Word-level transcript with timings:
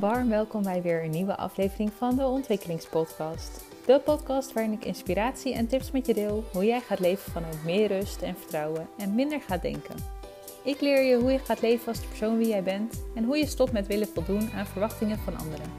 Warm 0.00 0.28
welkom 0.28 0.62
bij 0.62 0.82
weer 0.82 1.04
een 1.04 1.10
nieuwe 1.10 1.36
aflevering 1.36 1.92
van 1.98 2.16
de 2.16 2.26
Ontwikkelingspodcast. 2.26 3.64
De 3.86 4.00
podcast 4.04 4.52
waarin 4.52 4.72
ik 4.72 4.84
inspiratie 4.84 5.54
en 5.54 5.66
tips 5.66 5.90
met 5.90 6.06
je 6.06 6.14
deel 6.14 6.44
hoe 6.52 6.64
jij 6.64 6.80
gaat 6.80 7.00
leven 7.00 7.32
vanuit 7.32 7.64
meer 7.64 7.88
rust 7.88 8.22
en 8.22 8.36
vertrouwen 8.36 8.88
en 8.98 9.14
minder 9.14 9.40
gaat 9.40 9.62
denken. 9.62 9.94
Ik 10.64 10.80
leer 10.80 11.02
je 11.02 11.16
hoe 11.16 11.32
je 11.32 11.38
gaat 11.38 11.60
leven 11.60 11.88
als 11.88 12.00
de 12.00 12.06
persoon 12.06 12.38
wie 12.38 12.48
jij 12.48 12.62
bent 12.62 13.02
en 13.14 13.24
hoe 13.24 13.36
je 13.36 13.46
stopt 13.46 13.72
met 13.72 13.86
willen 13.86 14.08
voldoen 14.08 14.50
aan 14.54 14.66
verwachtingen 14.66 15.18
van 15.18 15.38
anderen. 15.38 15.72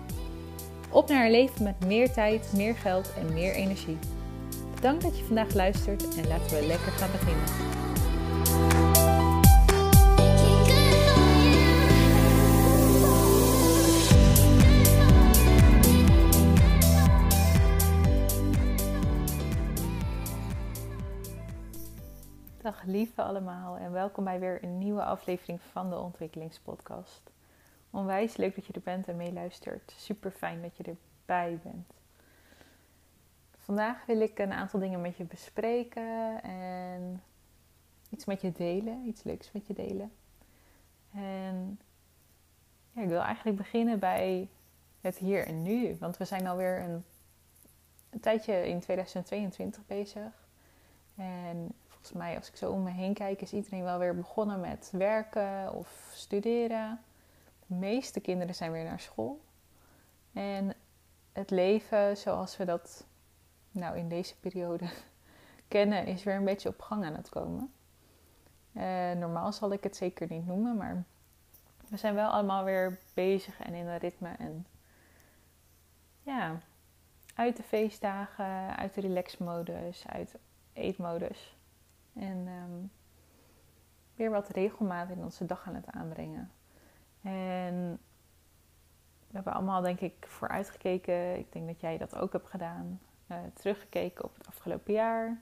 Op 0.91 1.09
naar 1.09 1.25
een 1.25 1.31
leven 1.31 1.63
met 1.63 1.85
meer 1.85 2.11
tijd, 2.11 2.51
meer 2.55 2.75
geld 2.75 3.13
en 3.19 3.33
meer 3.33 3.53
energie. 3.53 3.97
Bedankt 4.75 5.03
dat 5.03 5.17
je 5.17 5.23
vandaag 5.23 5.53
luistert 5.53 6.03
en 6.15 6.27
laten 6.27 6.59
we 6.59 6.67
lekker 6.67 6.91
gaan 6.91 7.11
beginnen. 7.11 7.45
Lieve 22.87 23.21
allemaal 23.21 23.77
en 23.77 23.91
welkom 23.91 24.23
bij 24.23 24.39
weer 24.39 24.63
een 24.63 24.77
nieuwe 24.77 25.03
aflevering 25.03 25.61
van 25.61 25.89
de 25.89 25.99
Ontwikkelingspodcast. 25.99 27.21
Onwijs 27.89 28.37
leuk 28.37 28.55
dat 28.55 28.65
je 28.65 28.73
er 28.73 28.81
bent 28.81 29.07
en 29.07 29.15
meeluistert. 29.15 29.93
Super 29.97 30.31
fijn 30.31 30.61
dat 30.61 30.77
je 30.77 30.83
erbij 30.83 31.59
bent. 31.63 31.93
Vandaag 33.57 34.05
wil 34.05 34.19
ik 34.19 34.39
een 34.39 34.51
aantal 34.51 34.79
dingen 34.79 35.01
met 35.01 35.17
je 35.17 35.23
bespreken 35.23 36.43
en 36.43 37.23
iets 38.09 38.25
met 38.25 38.41
je 38.41 38.51
delen, 38.51 39.07
iets 39.07 39.23
leuks 39.23 39.51
met 39.51 39.67
je 39.67 39.73
delen. 39.73 40.11
En 41.13 41.79
ja, 42.91 43.01
ik 43.01 43.09
wil 43.09 43.21
eigenlijk 43.21 43.57
beginnen 43.57 43.99
bij 43.99 44.49
het 45.01 45.17
hier 45.17 45.47
en 45.47 45.61
nu, 45.61 45.95
want 45.99 46.17
we 46.17 46.25
zijn 46.25 46.47
alweer 46.47 46.79
een, 46.79 47.03
een 48.09 48.19
tijdje 48.19 48.67
in 48.67 48.79
2022 48.79 49.85
bezig. 49.85 50.47
En 51.15 51.71
volgens 52.07 52.27
mij, 52.27 52.37
als 52.37 52.47
ik 52.47 52.55
zo 52.55 52.71
om 52.71 52.83
me 52.83 52.91
heen 52.91 53.13
kijk, 53.13 53.41
is 53.41 53.53
iedereen 53.53 53.83
wel 53.83 53.99
weer 53.99 54.15
begonnen 54.15 54.59
met 54.59 54.89
werken 54.91 55.73
of 55.73 56.11
studeren. 56.13 57.01
De 57.67 57.73
meeste 57.73 58.19
kinderen 58.19 58.55
zijn 58.55 58.71
weer 58.71 58.83
naar 58.83 58.99
school. 58.99 59.41
En 60.33 60.73
het 61.31 61.49
leven 61.49 62.17
zoals 62.17 62.57
we 62.57 62.65
dat 62.65 63.05
nou 63.71 63.97
in 63.97 64.09
deze 64.09 64.39
periode 64.39 64.89
kennen, 65.67 66.05
is 66.05 66.23
weer 66.23 66.35
een 66.35 66.45
beetje 66.45 66.69
op 66.69 66.81
gang 66.81 67.05
aan 67.05 67.15
het 67.15 67.29
komen. 67.29 67.73
Uh, 68.73 69.11
normaal 69.11 69.53
zal 69.53 69.71
ik 69.71 69.83
het 69.83 69.95
zeker 69.95 70.27
niet 70.29 70.45
noemen, 70.45 70.77
maar 70.77 71.03
we 71.87 71.97
zijn 71.97 72.15
wel 72.15 72.29
allemaal 72.29 72.63
weer 72.63 72.99
bezig 73.13 73.59
en 73.59 73.73
in 73.73 73.87
een 73.87 73.97
ritme. 73.97 74.29
En 74.37 74.67
ja, 76.21 76.59
uit 77.35 77.57
de 77.57 77.63
feestdagen, 77.63 78.77
uit 78.77 78.93
de 78.93 79.01
relaxmodus, 79.01 80.07
uit 80.07 80.35
eetmodus. 80.73 81.56
En 82.19 82.47
um, 82.47 82.91
weer 84.15 84.31
wat 84.31 84.49
regelmaat 84.49 85.09
in 85.09 85.23
onze 85.23 85.45
dag 85.45 85.67
aan 85.67 85.75
het 85.75 85.87
aanbrengen. 85.91 86.51
En 87.21 87.99
we 89.27 89.33
hebben 89.33 89.53
allemaal, 89.53 89.81
denk 89.81 89.99
ik, 89.99 90.27
vooruitgekeken. 90.27 91.37
Ik 91.37 91.51
denk 91.51 91.67
dat 91.67 91.79
jij 91.79 91.97
dat 91.97 92.15
ook 92.15 92.31
hebt 92.31 92.49
gedaan. 92.49 92.99
Uh, 93.27 93.37
teruggekeken 93.53 94.23
op 94.23 94.37
het 94.37 94.47
afgelopen 94.47 94.93
jaar. 94.93 95.41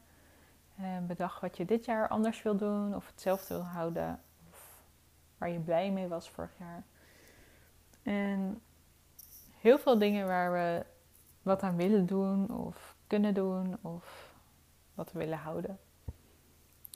En 0.75 1.07
bedacht 1.07 1.41
wat 1.41 1.57
je 1.57 1.65
dit 1.65 1.85
jaar 1.85 2.07
anders 2.07 2.41
wil 2.41 2.57
doen. 2.57 2.95
Of 2.95 3.07
hetzelfde 3.07 3.53
wil 3.53 3.63
houden. 3.63 4.21
Of 4.49 4.83
waar 5.37 5.49
je 5.49 5.59
blij 5.59 5.91
mee 5.91 6.07
was 6.07 6.29
vorig 6.29 6.57
jaar. 6.57 6.83
En 8.03 8.61
heel 9.59 9.77
veel 9.77 9.97
dingen 9.97 10.27
waar 10.27 10.51
we 10.51 10.85
wat 11.41 11.61
aan 11.61 11.75
willen 11.75 12.05
doen. 12.05 12.49
Of 12.49 12.95
kunnen 13.07 13.33
doen. 13.33 13.77
Of 13.81 14.33
wat 14.93 15.11
we 15.11 15.19
willen 15.19 15.37
houden 15.37 15.79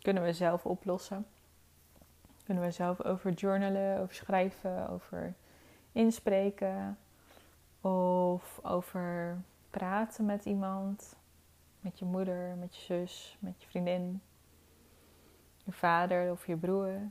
kunnen 0.01 0.23
we 0.23 0.33
zelf 0.33 0.65
oplossen. 0.65 1.25
Kunnen 2.43 2.63
we 2.63 2.71
zelf 2.71 3.03
over 3.03 3.31
journalen, 3.31 3.99
over 3.99 4.15
schrijven, 4.15 4.89
over 4.89 5.33
inspreken 5.91 6.97
of 7.81 8.59
over 8.63 9.37
praten 9.69 10.25
met 10.25 10.45
iemand. 10.45 11.17
Met 11.79 11.99
je 11.99 12.05
moeder, 12.05 12.55
met 12.55 12.75
je 12.75 12.81
zus, 12.81 13.37
met 13.39 13.61
je 13.61 13.67
vriendin, 13.67 14.21
je 15.63 15.71
vader 15.71 16.31
of 16.31 16.45
je 16.45 16.55
broer. 16.55 17.09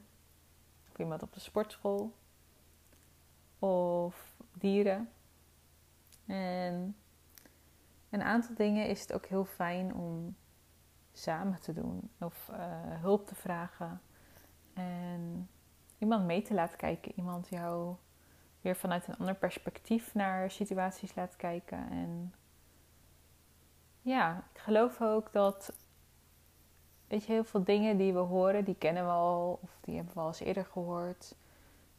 Of 0.90 0.98
iemand 0.98 1.22
op 1.22 1.32
de 1.32 1.40
sportschool. 1.40 2.12
Of 3.58 4.36
dieren. 4.52 5.10
En 6.26 6.96
een 8.10 8.22
aantal 8.22 8.54
dingen 8.54 8.88
is 8.88 9.00
het 9.00 9.12
ook 9.12 9.26
heel 9.26 9.44
fijn 9.44 9.94
om 9.94 10.36
samen 11.18 11.60
te 11.60 11.72
doen 11.72 12.10
of 12.20 12.48
uh, 12.50 12.56
hulp 13.00 13.26
te 13.26 13.34
vragen 13.34 14.00
en 14.74 15.48
iemand 15.98 16.24
mee 16.24 16.42
te 16.42 16.54
laten 16.54 16.78
kijken, 16.78 17.12
iemand 17.16 17.48
jou 17.48 17.96
weer 18.60 18.76
vanuit 18.76 19.08
een 19.08 19.16
ander 19.16 19.34
perspectief 19.34 20.14
naar 20.14 20.50
situaties 20.50 21.14
laat 21.14 21.36
kijken. 21.36 21.90
En 21.90 22.34
ja, 24.02 24.44
ik 24.52 24.60
geloof 24.60 25.00
ook 25.02 25.32
dat, 25.32 25.72
weet 27.06 27.24
je, 27.24 27.32
heel 27.32 27.44
veel 27.44 27.64
dingen 27.64 27.96
die 27.96 28.12
we 28.12 28.18
horen, 28.18 28.64
die 28.64 28.74
kennen 28.74 29.04
we 29.04 29.10
al 29.10 29.58
of 29.62 29.78
die 29.80 29.96
hebben 29.96 30.14
we 30.14 30.20
al 30.20 30.26
eens 30.26 30.40
eerder 30.40 30.64
gehoord. 30.64 31.34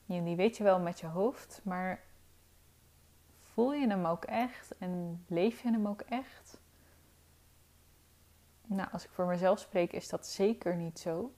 En 0.07 0.23
die 0.23 0.35
weet 0.35 0.57
je 0.57 0.63
wel 0.63 0.79
met 0.79 0.99
je 0.99 1.07
hoofd, 1.07 1.61
maar 1.63 2.03
voel 3.41 3.73
je 3.73 3.87
hem 3.87 4.05
ook 4.05 4.23
echt 4.23 4.77
en 4.77 5.23
leef 5.27 5.61
je 5.61 5.71
hem 5.71 5.87
ook 5.87 6.01
echt? 6.01 6.61
Nou, 8.71 8.89
als 8.91 9.03
ik 9.03 9.09
voor 9.11 9.25
mezelf 9.25 9.59
spreek, 9.59 9.93
is 9.93 10.09
dat 10.09 10.27
zeker 10.27 10.75
niet 10.75 10.99
zo. 10.99 11.33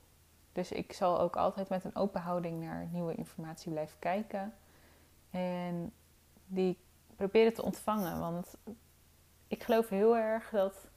Dus 0.51 0.71
ik 0.71 0.93
zal 0.93 1.19
ook 1.19 1.35
altijd 1.35 1.69
met 1.69 1.83
een 1.83 1.95
open 1.95 2.21
houding 2.21 2.61
naar 2.61 2.87
nieuwe 2.91 3.15
informatie 3.15 3.71
blijven 3.71 3.99
kijken. 3.99 4.53
En 5.29 5.93
die 6.45 6.77
proberen 7.15 7.53
te 7.53 7.61
ontvangen. 7.63 8.19
Want 8.19 8.57
ik 9.47 9.63
geloof 9.63 9.89
heel 9.89 10.17
erg 10.17 10.49
dat 10.49 10.87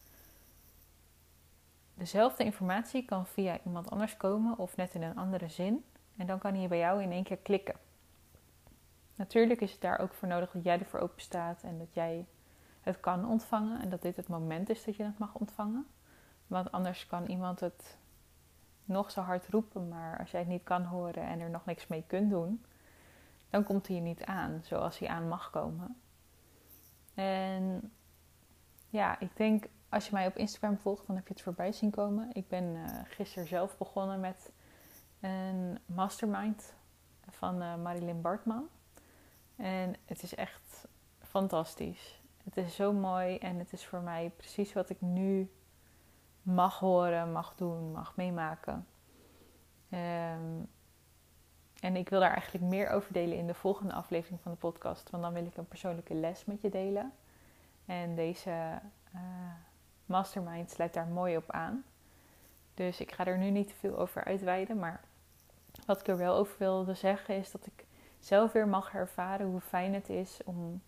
dezelfde 1.94 2.44
informatie 2.44 3.04
kan 3.04 3.26
via 3.26 3.58
iemand 3.64 3.90
anders 3.90 4.16
komen 4.16 4.58
of 4.58 4.76
net 4.76 4.94
in 4.94 5.02
een 5.02 5.16
andere 5.16 5.48
zin. 5.48 5.84
En 6.16 6.26
dan 6.26 6.38
kan 6.38 6.54
hij 6.54 6.68
bij 6.68 6.78
jou 6.78 7.02
in 7.02 7.12
één 7.12 7.24
keer 7.24 7.36
klikken. 7.36 7.76
Natuurlijk 9.14 9.60
is 9.60 9.72
het 9.72 9.80
daar 9.80 9.98
ook 9.98 10.14
voor 10.14 10.28
nodig 10.28 10.50
dat 10.50 10.64
jij 10.64 10.78
ervoor 10.78 11.00
open 11.00 11.20
staat 11.20 11.62
en 11.62 11.78
dat 11.78 11.94
jij 11.94 12.26
het 12.80 13.00
kan 13.00 13.28
ontvangen 13.28 13.80
en 13.80 13.88
dat 13.88 14.02
dit 14.02 14.16
het 14.16 14.28
moment 14.28 14.70
is 14.70 14.84
dat 14.84 14.96
je 14.96 15.02
het 15.02 15.18
mag 15.18 15.34
ontvangen. 15.34 15.86
Want 16.46 16.72
anders 16.72 17.06
kan 17.06 17.26
iemand 17.26 17.60
het 17.60 17.96
nog 18.84 19.10
zo 19.10 19.20
hard 19.20 19.48
roepen, 19.48 19.88
maar 19.88 20.18
als 20.18 20.30
jij 20.30 20.40
het 20.40 20.48
niet 20.48 20.64
kan 20.64 20.82
horen 20.82 21.22
en 21.22 21.40
er 21.40 21.50
nog 21.50 21.64
niks 21.64 21.86
mee 21.86 22.04
kunt 22.06 22.30
doen, 22.30 22.64
dan 23.50 23.64
komt 23.64 23.88
hij 23.88 24.00
niet 24.00 24.24
aan 24.24 24.60
zoals 24.62 24.98
hij 24.98 25.08
aan 25.08 25.28
mag 25.28 25.50
komen. 25.50 26.00
En 27.14 27.92
ja, 28.88 29.20
ik 29.20 29.36
denk 29.36 29.64
als 29.88 30.06
je 30.06 30.12
mij 30.12 30.26
op 30.26 30.36
Instagram 30.36 30.78
volgt, 30.78 31.06
dan 31.06 31.16
heb 31.16 31.26
je 31.26 31.32
het 31.32 31.42
voorbij 31.42 31.72
zien 31.72 31.90
komen. 31.90 32.30
Ik 32.32 32.48
ben 32.48 32.64
uh, 32.64 32.86
gisteren 33.04 33.48
zelf 33.48 33.78
begonnen 33.78 34.20
met 34.20 34.52
een 35.20 35.78
mastermind 35.86 36.74
van 37.30 37.62
uh, 37.62 37.76
Marilyn 37.76 38.20
Bartman. 38.20 38.68
En 39.56 39.96
het 40.04 40.22
is 40.22 40.34
echt 40.34 40.88
fantastisch. 41.18 42.22
Het 42.44 42.56
is 42.56 42.74
zo 42.74 42.92
mooi 42.92 43.38
en 43.38 43.58
het 43.58 43.72
is 43.72 43.86
voor 43.86 44.00
mij 44.00 44.32
precies 44.36 44.72
wat 44.72 44.90
ik 44.90 45.00
nu 45.00 45.50
mag 46.44 46.78
horen, 46.78 47.32
mag 47.32 47.54
doen, 47.54 47.92
mag 47.92 48.16
meemaken. 48.16 48.86
Ehm, 49.90 50.62
en 51.80 51.96
ik 51.96 52.08
wil 52.08 52.20
daar 52.20 52.32
eigenlijk 52.32 52.64
meer 52.64 52.90
over 52.90 53.12
delen 53.12 53.38
in 53.38 53.46
de 53.46 53.54
volgende 53.54 53.92
aflevering 53.92 54.40
van 54.40 54.52
de 54.52 54.58
podcast. 54.58 55.10
Want 55.10 55.22
dan 55.22 55.32
wil 55.32 55.44
ik 55.44 55.56
een 55.56 55.68
persoonlijke 55.68 56.14
les 56.14 56.44
met 56.44 56.60
je 56.60 56.68
delen. 56.68 57.12
En 57.86 58.14
deze 58.14 58.80
uh, 59.14 59.20
mastermind 60.06 60.70
sluit 60.70 60.94
daar 60.94 61.06
mooi 61.06 61.36
op 61.36 61.50
aan. 61.50 61.84
Dus 62.74 63.00
ik 63.00 63.12
ga 63.12 63.26
er 63.26 63.38
nu 63.38 63.50
niet 63.50 63.68
te 63.68 63.74
veel 63.74 63.98
over 63.98 64.24
uitweiden. 64.24 64.78
Maar 64.78 65.00
wat 65.86 66.00
ik 66.00 66.08
er 66.08 66.16
wel 66.16 66.34
over 66.34 66.54
wilde 66.58 66.94
zeggen 66.94 67.36
is 67.36 67.50
dat 67.50 67.66
ik 67.66 67.84
zelf 68.18 68.52
weer 68.52 68.68
mag 68.68 68.94
ervaren 68.94 69.46
hoe 69.46 69.60
fijn 69.60 69.94
het 69.94 70.08
is 70.08 70.40
om 70.44 70.82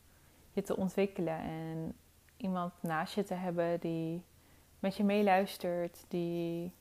je 0.53 0.63
te 0.63 0.77
ontwikkelen. 0.77 1.39
En 1.39 1.97
iemand 2.37 2.73
naast 2.81 3.15
je 3.15 3.25
te 3.25 3.35
hebben 3.35 3.81
die 3.81 4.25
met 4.79 4.97
je 4.97 5.05
meeluistert, 5.05 6.05
die 6.09 6.73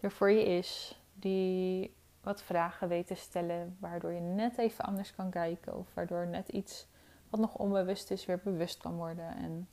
er 0.00 0.10
voor 0.10 0.30
je 0.30 0.44
is, 0.44 1.00
die 1.14 1.94
wat 2.20 2.42
vragen 2.42 2.88
weet 2.88 3.06
te 3.06 3.14
stellen, 3.14 3.76
waardoor 3.80 4.12
je 4.12 4.20
net 4.20 4.58
even 4.58 4.84
anders 4.84 5.14
kan 5.14 5.30
kijken 5.30 5.76
of 5.76 5.94
waardoor 5.94 6.26
net 6.26 6.48
iets 6.48 6.86
wat 7.30 7.40
nog 7.40 7.54
onbewust 7.54 8.10
is 8.10 8.26
weer 8.26 8.40
bewust 8.44 8.78
kan 8.78 8.96
worden. 8.96 9.36
En 9.36 9.68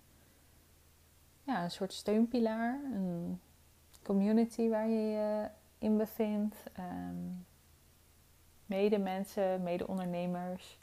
ja, 1.43 1.63
een 1.63 1.71
soort 1.71 1.93
steunpilaar, 1.93 2.79
een 2.93 3.41
community 4.03 4.69
waar 4.69 4.87
je 4.87 5.09
je 5.09 5.47
in 5.77 5.97
bevindt, 5.97 6.55
um, 6.79 7.45
mede 8.65 8.97
mensen, 8.97 9.63
mede 9.63 9.87
ondernemers, 9.87 10.77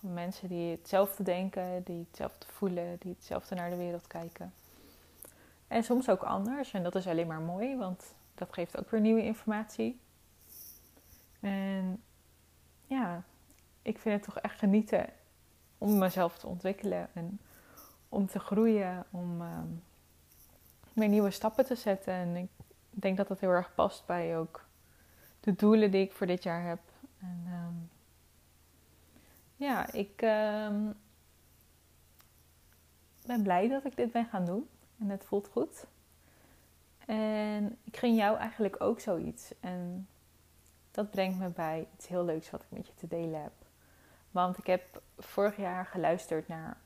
Mensen 0.00 0.48
die 0.48 0.70
hetzelfde 0.70 1.22
denken, 1.22 1.82
die 1.82 2.06
hetzelfde 2.08 2.46
voelen, 2.46 2.96
die 2.98 3.12
hetzelfde 3.12 3.54
naar 3.54 3.70
de 3.70 3.76
wereld 3.76 4.06
kijken. 4.06 4.52
En 5.68 5.84
soms 5.84 6.08
ook 6.08 6.22
anders. 6.22 6.72
En 6.72 6.82
dat 6.82 6.94
is 6.94 7.06
alleen 7.06 7.26
maar 7.26 7.40
mooi, 7.40 7.76
want 7.76 8.14
dat 8.34 8.52
geeft 8.52 8.78
ook 8.78 8.90
weer 8.90 9.00
nieuwe 9.00 9.22
informatie. 9.22 10.00
En 11.40 12.02
ja, 12.86 13.22
ik 13.82 13.98
vind 13.98 14.14
het 14.14 14.24
toch 14.34 14.42
echt 14.42 14.58
genieten 14.58 15.06
om 15.78 15.98
mezelf 15.98 16.38
te 16.38 16.46
ontwikkelen 16.46 17.08
en 17.14 17.40
om 18.08 18.26
te 18.26 18.38
groeien, 18.38 19.04
om 19.10 19.42
uh, 19.42 19.58
weer 20.92 21.08
nieuwe 21.08 21.30
stappen 21.30 21.64
te 21.64 21.74
zetten. 21.74 22.12
En 22.12 22.36
ik 22.36 22.48
denk 22.90 23.16
dat 23.16 23.28
dat 23.28 23.40
heel 23.40 23.50
erg 23.50 23.74
past 23.74 24.06
bij 24.06 24.38
ook 24.38 24.66
de 25.40 25.54
doelen 25.54 25.90
die 25.90 26.04
ik 26.04 26.12
voor 26.12 26.26
dit 26.26 26.42
jaar 26.42 26.62
heb. 26.62 26.80
En 27.20 27.44
um, 27.52 27.90
ja, 29.56 29.92
ik 29.92 30.22
um, 30.22 30.94
ben 33.26 33.42
blij 33.42 33.68
dat 33.68 33.84
ik 33.84 33.96
dit 33.96 34.12
ben 34.12 34.26
gaan 34.26 34.44
doen. 34.44 34.68
En 34.98 35.08
het 35.08 35.24
voelt 35.24 35.48
goed. 35.48 35.86
En 37.06 37.78
ik 37.84 37.96
gun 37.96 38.14
jou 38.14 38.36
eigenlijk 38.36 38.80
ook 38.82 39.00
zoiets. 39.00 39.52
En 39.60 40.08
dat 40.90 41.10
brengt 41.10 41.38
me 41.38 41.48
bij 41.48 41.88
iets 41.94 42.08
heel 42.08 42.24
leuks 42.24 42.50
wat 42.50 42.62
ik 42.62 42.70
met 42.70 42.86
je 42.86 42.94
te 42.94 43.06
delen 43.06 43.42
heb. 43.42 43.52
Want 44.30 44.58
ik 44.58 44.66
heb 44.66 45.02
vorig 45.18 45.56
jaar 45.56 45.86
geluisterd 45.86 46.48
naar 46.48 46.76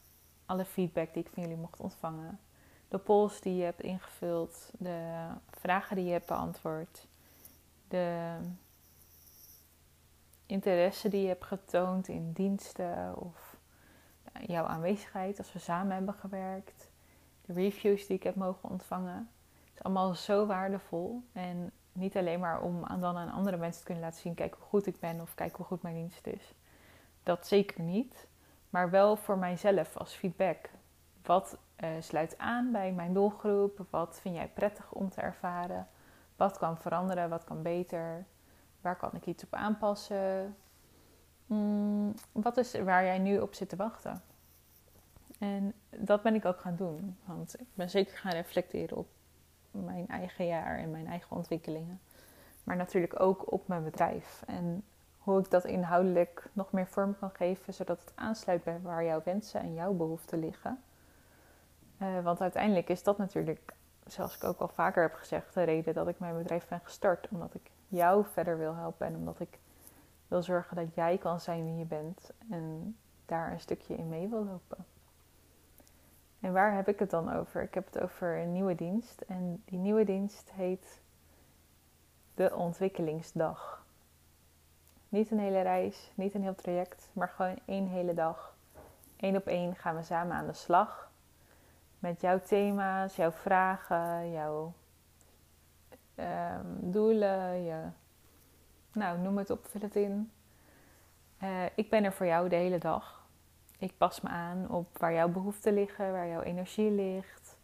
alle 0.47 0.65
feedback 0.65 1.15
die 1.15 1.23
ik 1.23 1.31
van 1.33 1.43
jullie 1.43 1.59
mocht 1.59 1.81
ontvangen. 1.81 2.41
De 2.89 2.99
polls 2.99 3.41
die 3.41 3.57
je 3.57 3.65
hebt 3.65 3.81
ingevuld, 3.81 4.71
de 4.79 5.29
vragen 5.51 5.97
die 5.97 6.05
je 6.05 6.13
hebt 6.13 6.27
beantwoord, 6.27 7.07
de 7.89 8.37
interesse 10.47 11.09
die 11.09 11.23
je 11.23 11.29
hebt 11.29 11.45
getoond 11.45 12.09
in 12.09 12.33
diensten 12.33 13.17
of 13.17 13.57
jouw 14.47 14.65
aanwezigheid 14.65 15.39
als 15.39 15.53
we 15.53 15.59
samen 15.59 15.95
hebben 15.95 16.15
gewerkt, 16.15 16.91
de 17.47 17.53
reviews 17.53 18.07
die 18.07 18.17
ik 18.17 18.23
heb 18.23 18.35
mogen 18.35 18.71
ontvangen. 18.71 19.31
Het 19.65 19.75
is 19.75 19.83
allemaal 19.83 20.15
zo 20.15 20.47
waardevol. 20.47 21.23
En 21.33 21.73
niet 21.93 22.17
alleen 22.17 22.41
maar 22.41 22.63
om 22.63 22.85
aan 22.85 23.01
dan 23.01 23.17
aan 23.17 23.31
andere 23.31 23.57
mensen 23.57 23.81
te 23.81 23.87
kunnen 23.87 24.05
laten 24.05 24.21
zien: 24.21 24.35
kijk 24.35 24.55
hoe 24.55 24.67
goed 24.67 24.87
ik 24.87 25.01
ben 25.01 25.21
of 25.21 25.35
kijk 25.35 25.57
hoe 25.57 25.67
goed 25.67 25.83
mijn 25.83 25.95
dienst 25.95 26.27
is. 26.27 26.55
Dat 27.23 27.47
zeker 27.47 27.83
niet. 27.83 28.27
Maar 28.71 28.91
wel 28.91 29.17
voor 29.17 29.39
mijzelf 29.39 29.97
als 29.97 30.13
feedback. 30.13 30.71
Wat 31.23 31.59
uh, 31.85 31.89
sluit 32.01 32.39
aan 32.39 32.73
bij 32.73 32.93
mijn 32.93 33.13
doelgroep? 33.13 33.87
Wat 33.91 34.19
vind 34.21 34.35
jij 34.35 34.49
prettig 34.49 34.93
om 34.93 35.11
te 35.11 35.21
ervaren? 35.21 35.89
Wat 36.37 36.59
kan 36.59 36.79
veranderen? 36.79 37.29
Wat 37.29 37.45
kan 37.45 37.63
beter? 37.63 38.27
Waar 38.81 38.97
kan 38.97 39.11
ik 39.13 39.27
iets 39.27 39.45
op 39.45 39.55
aanpassen? 39.55 40.57
Mm, 41.47 42.15
wat 42.33 42.57
is 42.57 42.81
waar 42.81 43.05
jij 43.05 43.19
nu 43.19 43.39
op 43.39 43.55
zit 43.55 43.69
te 43.69 43.77
wachten? 43.77 44.23
En 45.43 45.75
dat 45.91 46.23
ben 46.23 46.35
ik 46.35 46.45
ook 46.45 46.61
gaan 46.61 46.77
doen. 46.77 47.17
Want 47.25 47.61
ik 47.61 47.67
ben 47.75 47.91
zeker 47.91 48.17
gaan 48.17 48.33
reflecteren 48.33 48.97
op 48.97 49.07
mijn 49.71 50.09
eigen 50.09 50.47
jaar 50.47 50.79
en 50.79 50.91
mijn 50.91 51.07
eigen 51.07 51.37
ontwikkelingen. 51.37 52.01
Maar 52.65 52.77
natuurlijk 52.77 53.21
ook 53.21 53.53
op 53.53 53.69
mijn 53.69 53.85
bedrijf. 53.85 54.43
En 54.47 54.85
hoe 55.19 55.41
ik 55.41 55.51
dat 55.51 55.65
inhoudelijk 55.65 56.51
nog 56.53 56.73
meer 56.73 56.87
vorm 56.87 57.19
kan 57.19 57.31
geven, 57.31 57.75
zodat 57.75 58.01
het 58.01 58.13
aansluit 58.15 58.65
bij 58.65 58.81
waar 58.81 59.05
jouw 59.05 59.23
wensen 59.25 59.61
en 59.61 59.75
jouw 59.75 59.93
behoeften 59.93 60.39
liggen. 60.39 60.83
Uh, 61.99 62.23
want 62.23 62.41
uiteindelijk 62.41 62.89
is 62.89 63.03
dat 63.03 63.19
natuurlijk, 63.19 63.75
zoals 64.07 64.37
ik 64.37 64.45
ook 64.45 64.59
al 64.59 64.69
vaker 64.69 65.03
heb 65.03 65.15
gezegd, 65.15 65.55
de 65.55 65.63
reden 65.63 65.95
dat 65.95 66.09
ik 66.09 66.19
mijn 66.19 66.37
bedrijf 66.37 66.69
ben 66.69 66.81
gestart. 66.83 67.29
Omdat 67.31 67.55
ik 67.55 67.71
jou 67.89 68.25
verder 68.25 68.59
wil 68.59 68.75
helpen 68.75 69.07
en 69.07 69.17
omdat 69.17 69.41
ik 69.41 69.59
wil 70.29 70.43
zorgen 70.43 70.77
dat 70.77 70.95
jij 70.95 71.19
kan 71.19 71.41
zijn 71.41 71.65
wie 71.65 71.77
je 71.77 71.85
bent 71.85 72.31
en 72.51 72.97
daar 73.27 73.53
een 73.53 73.61
stukje 73.61 73.97
in 73.97 74.09
mee 74.09 74.29
wil 74.29 74.45
lopen. 74.45 74.92
En 76.43 76.53
waar 76.53 76.75
heb 76.75 76.89
ik 76.89 76.99
het 76.99 77.11
dan 77.11 77.33
over? 77.33 77.63
Ik 77.63 77.75
heb 77.75 77.87
het 77.87 78.03
over 78.03 78.39
een 78.39 78.53
nieuwe 78.53 78.75
dienst. 78.75 79.21
En 79.21 79.63
die 79.65 79.79
nieuwe 79.79 80.05
dienst 80.05 80.51
heet 80.53 81.01
de 82.35 82.55
Ontwikkelingsdag. 82.55 83.85
Niet 85.09 85.31
een 85.31 85.39
hele 85.39 85.61
reis, 85.61 86.11
niet 86.15 86.35
een 86.35 86.43
heel 86.43 86.55
traject, 86.55 87.11
maar 87.13 87.29
gewoon 87.29 87.59
één 87.65 87.87
hele 87.87 88.15
dag. 88.15 88.57
Eén 89.17 89.37
op 89.37 89.47
één 89.47 89.77
gaan 89.77 89.97
we 89.97 90.03
samen 90.03 90.37
aan 90.37 90.47
de 90.47 90.53
slag. 90.53 91.11
Met 91.99 92.21
jouw 92.21 92.41
thema's, 92.41 93.17
jouw 93.17 93.31
vragen, 93.31 94.31
jouw 94.31 94.73
um, 96.17 96.93
doelen, 96.93 97.95
nou 98.93 99.19
noem 99.19 99.39
het 99.39 99.51
op, 99.51 99.67
vul 99.67 99.81
het 99.81 99.97
in. 99.97 100.33
Uh, 101.43 101.65
ik 101.75 101.91
ben 101.91 102.05
er 102.05 102.13
voor 102.13 102.27
jou 102.27 102.49
de 102.49 102.57
hele 102.57 102.79
dag. 102.79 103.22
Ik 103.83 103.97
pas 103.97 104.21
me 104.21 104.29
aan 104.29 104.71
op 104.71 104.99
waar 104.99 105.13
jouw 105.13 105.29
behoeften 105.29 105.75
liggen, 105.75 106.13
waar 106.13 106.29
jouw 106.29 106.41
energie 106.41 106.91
ligt, 106.91 107.57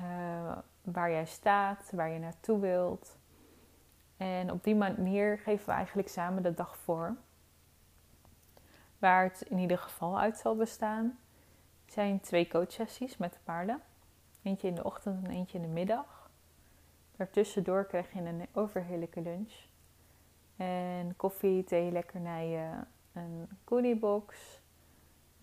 uh, 0.00 0.56
waar 0.82 1.10
jij 1.10 1.26
staat, 1.26 1.90
waar 1.94 2.08
je 2.08 2.18
naartoe 2.18 2.60
wilt. 2.60 3.18
En 4.16 4.52
op 4.52 4.64
die 4.64 4.74
manier 4.74 5.38
geven 5.38 5.66
we 5.66 5.72
eigenlijk 5.72 6.08
samen 6.08 6.42
de 6.42 6.54
dag 6.54 6.76
voor. 6.76 7.16
Waar 8.98 9.24
het 9.24 9.40
in 9.48 9.58
ieder 9.58 9.78
geval 9.78 10.18
uit 10.18 10.38
zal 10.38 10.56
bestaan, 10.56 11.18
zijn 11.86 12.20
twee 12.20 12.48
coachsessies 12.48 13.16
met 13.16 13.32
de 13.32 13.38
paarden. 13.44 13.82
Eentje 14.42 14.68
in 14.68 14.74
de 14.74 14.84
ochtend 14.84 15.24
en 15.24 15.30
eentje 15.30 15.58
in 15.58 15.64
de 15.64 15.70
middag. 15.70 16.30
Daartussendoor 17.16 17.84
krijg 17.86 18.12
je 18.12 18.20
een 18.20 18.46
overheerlijke 18.52 19.20
lunch. 19.20 19.54
En 20.56 21.16
koffie, 21.16 21.64
thee, 21.64 21.92
lekkernijen, 21.92 22.88
een 23.12 23.48
goodiebox, 23.64 24.60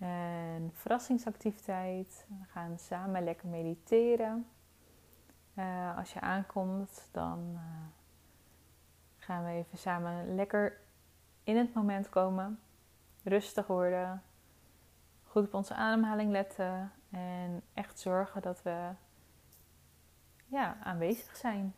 een 0.04 0.72
verrassingsactiviteit. 0.74 2.26
We 2.28 2.46
gaan 2.48 2.80
samen 2.80 3.24
lekker 3.24 3.48
mediteren. 3.48 4.48
Uh, 5.56 5.98
als 5.98 6.14
je 6.14 6.22
aankomt, 6.22 7.10
dan 7.12 7.52
uh, 7.54 7.60
gaan 9.18 9.44
we 9.44 9.52
even 9.52 9.78
samen 9.78 10.36
lekker 10.36 10.80
in 11.44 11.58
het 11.58 11.74
moment 11.74 12.10
komen. 12.10 12.60
Rustig 13.24 13.68
worden. 13.68 14.24
Goed 15.24 15.46
op 15.46 15.54
onze 15.54 15.74
ademhaling 15.74 16.32
letten. 16.32 16.92
En 17.10 17.62
echt 17.74 18.00
zorgen 18.00 18.42
dat 18.42 18.64
we 18.64 18.90
ja, 20.46 20.78
aanwezig 20.84 21.36
zijn. 21.36 21.76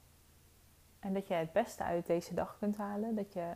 En 0.99 1.13
dat 1.13 1.27
je 1.27 1.33
het 1.33 1.51
beste 1.51 1.83
uit 1.83 2.05
deze 2.05 2.33
dag 2.33 2.57
kunt 2.59 2.77
halen. 2.77 3.15
Dat 3.15 3.33
je 3.33 3.53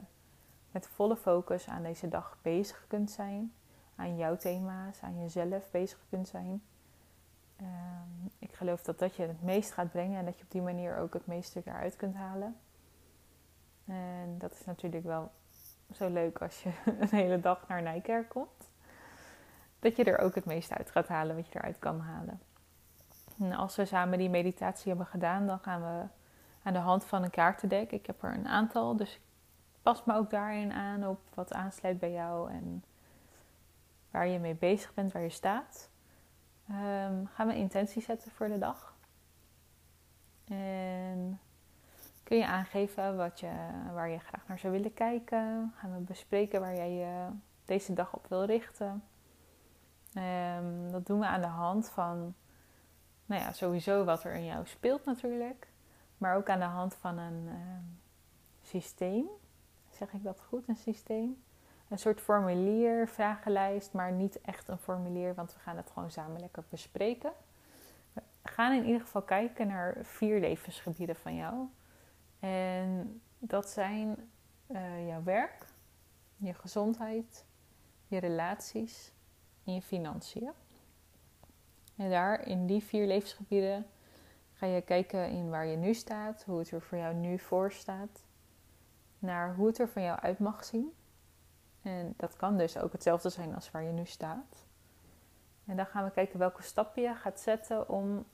met 0.72 0.88
volle 0.88 1.16
focus 1.16 1.68
aan 1.68 1.84
deze 1.84 2.08
dag 2.08 2.38
bezig 2.42 2.86
kunt 2.88 3.12
zijn 3.12 3.54
aan 4.00 4.18
jouw 4.18 4.36
thema's, 4.36 5.02
aan 5.02 5.20
jezelf 5.20 5.72
bezig 5.72 6.00
kunt 6.10 6.28
zijn. 6.28 6.62
Um, 7.62 8.32
ik 8.40 8.54
geloof 8.54 8.82
dat 8.82 9.00
dat 9.00 9.16
je 9.16 9.22
het 9.22 9.42
meest 9.42 9.72
gaat 9.72 9.92
brengen 9.92 10.20
en 10.20 10.26
dat 10.26 10.38
je 10.38 10.44
op 10.44 10.52
die 10.52 10.62
manier 10.62 10.98
ook 10.98 11.14
het 11.14 11.28
meeste 11.28 11.62
eruit 11.66 11.96
kunt 11.96 12.16
halen. 12.16 12.56
En 13.86 14.36
dat 14.38 14.54
is 14.54 14.66
natuurlijk 14.66 15.04
wel 15.04 15.32
zo 15.92 16.10
leuk 16.10 16.42
als 16.42 16.64
je 16.64 16.72
een 17.00 17.10
hele 17.10 17.40
dag 17.40 17.68
naar 17.68 17.82
Nijkerk 17.82 18.30
komt. 18.30 18.70
Dat 19.80 19.96
je 19.96 20.04
er 20.04 20.18
ook 20.20 20.36
het 20.36 20.46
meeste 20.46 20.76
uit 20.76 20.92
gaat 20.92 21.08
halen 21.08 21.36
wat 21.36 21.48
je 21.48 21.60
eruit 21.60 21.80
kan 21.80 22.00
halen. 22.00 22.40
En 23.40 23.54
als 23.54 23.76
we 23.76 23.86
samen 23.86 24.18
die 24.18 24.30
meditatie 24.30 24.88
hebben 24.88 25.08
gedaan, 25.08 25.48
dan 25.48 25.60
gaan 25.60 25.82
we 25.82 26.08
aan 26.64 26.74
de 26.74 26.80
hand 26.80 27.06
van 27.06 27.24
een 27.24 27.30
kaartendek. 27.30 27.92
Ik 27.92 28.06
heb 28.06 28.24
er 28.24 28.34
een 28.34 28.48
aantal, 28.48 28.96
dus 28.96 29.20
pas 29.82 30.04
me 30.04 30.16
ook 30.16 30.30
daarin 30.30 30.72
aan 30.72 31.08
op 31.08 31.20
wat 31.34 31.54
aansluit 31.54 32.00
bij 32.00 32.12
jou 32.12 32.52
en 32.52 32.84
waar 34.12 34.28
je 34.28 34.40
mee 34.40 34.56
bezig 34.56 34.94
bent, 34.94 35.12
waar 35.12 35.22
je 35.22 35.30
staat. 35.30 35.90
Um, 36.70 37.28
gaan 37.28 37.48
we 37.48 37.56
intentie 37.56 38.02
zetten 38.02 38.32
voor 38.32 38.48
de 38.48 38.58
dag. 38.58 38.98
En 40.46 41.40
kun 42.24 42.38
je 42.38 42.48
aangeven 42.48 43.18
wat 43.18 43.40
je, 43.40 43.52
waar 43.94 44.10
je 44.10 44.20
graag 44.20 44.48
naar 44.48 44.60
zou 44.60 44.74
willen 44.74 44.94
kijken. 44.94 45.74
Gaan 45.76 45.94
we 45.94 46.00
bespreken 46.00 46.60
waar 46.60 46.76
jij 46.76 46.92
je 46.92 47.28
deze 47.66 47.94
dag 47.94 48.14
op 48.14 48.28
wil 48.28 48.46
richten. 48.46 49.04
Um, 50.16 50.92
dat 50.92 51.06
doen 51.06 51.20
we 51.20 51.26
aan 51.26 51.42
de 51.42 51.48
hand 51.48 51.90
van, 51.90 52.36
nou 53.26 53.42
ja, 53.42 53.52
sowieso 53.52 54.04
wat 54.04 54.24
er 54.24 54.34
in 54.34 54.46
jou 54.46 54.66
speelt 54.68 55.06
natuurlijk. 55.06 55.68
Maar 56.18 56.36
ook 56.36 56.50
aan 56.50 56.60
de 56.60 56.66
hand 56.66 56.96
van 56.96 57.18
een 57.18 57.48
um, 57.48 58.00
systeem. 58.62 59.26
Zeg 59.90 60.14
ik 60.14 60.24
dat 60.24 60.42
goed, 60.42 60.68
een 60.68 60.78
systeem? 60.78 61.44
Een 61.90 62.00
soort 62.00 62.22
formulier, 62.22 63.08
vragenlijst, 63.08 63.94
maar 63.94 64.12
niet 64.12 64.42
echt 64.42 64.68
een 64.68 64.78
formulier, 64.78 65.36
want 65.36 65.54
we 65.54 65.60
gaan 65.60 65.78
het 65.78 65.90
gewoon 65.94 66.12
samen 66.12 66.40
lekker 66.40 66.64
bespreken. 66.70 67.32
We 68.14 68.22
gaan 68.44 68.74
in 68.74 68.86
ieder 68.86 69.02
geval 69.02 69.22
kijken 69.22 69.68
naar 69.68 69.98
vier 70.02 70.40
levensgebieden 70.40 71.16
van 71.16 71.36
jou. 71.36 71.68
En 72.40 73.22
dat 73.40 73.70
zijn 73.70 74.30
uh, 74.68 75.08
jouw 75.08 75.24
werk, 75.24 75.66
je 76.38 76.54
gezondheid, 76.54 77.46
je 78.08 78.18
relaties 78.18 79.12
en 79.66 79.74
je 79.74 79.82
financiën. 79.82 80.52
En 81.96 82.10
daar 82.10 82.48
in 82.48 82.66
die 82.66 82.84
vier 82.84 83.08
levensgebieden 83.08 83.86
ga 84.54 84.66
je 84.66 84.82
kijken 84.82 85.30
in 85.30 85.50
waar 85.50 85.66
je 85.66 85.78
nu 85.78 85.94
staat, 85.94 86.44
hoe 86.44 86.60
het 86.60 86.72
er 86.72 86.82
voor 86.82 86.98
jou 86.98 87.14
nu 87.16 87.40
voor 87.40 87.72
staat, 87.72 88.24
naar 89.20 89.56
hoe 89.56 89.68
het 89.68 89.80
er 89.80 89.90
van 89.90 90.02
jou 90.02 90.20
uit 90.20 90.40
mag 90.40 90.66
zien 90.66 90.94
En 91.90 92.14
dat 92.18 92.36
kan 92.36 92.58
dus 92.58 92.78
ook 92.78 92.92
hetzelfde 92.92 93.30
zijn 93.30 93.56
als 93.56 93.72
waar 93.72 93.84
je 93.84 93.92
nu 93.92 94.06
staat. 94.06 94.66
En 95.66 95.76
dan 95.76 95.86
gaan 95.86 96.04
we 96.04 96.12
kijken 96.12 96.40
welke 96.40 96.64
stappen 96.64 97.02
je 97.02 97.16
gaat 97.16 97.40
zetten 97.40 97.90
om 97.90 98.26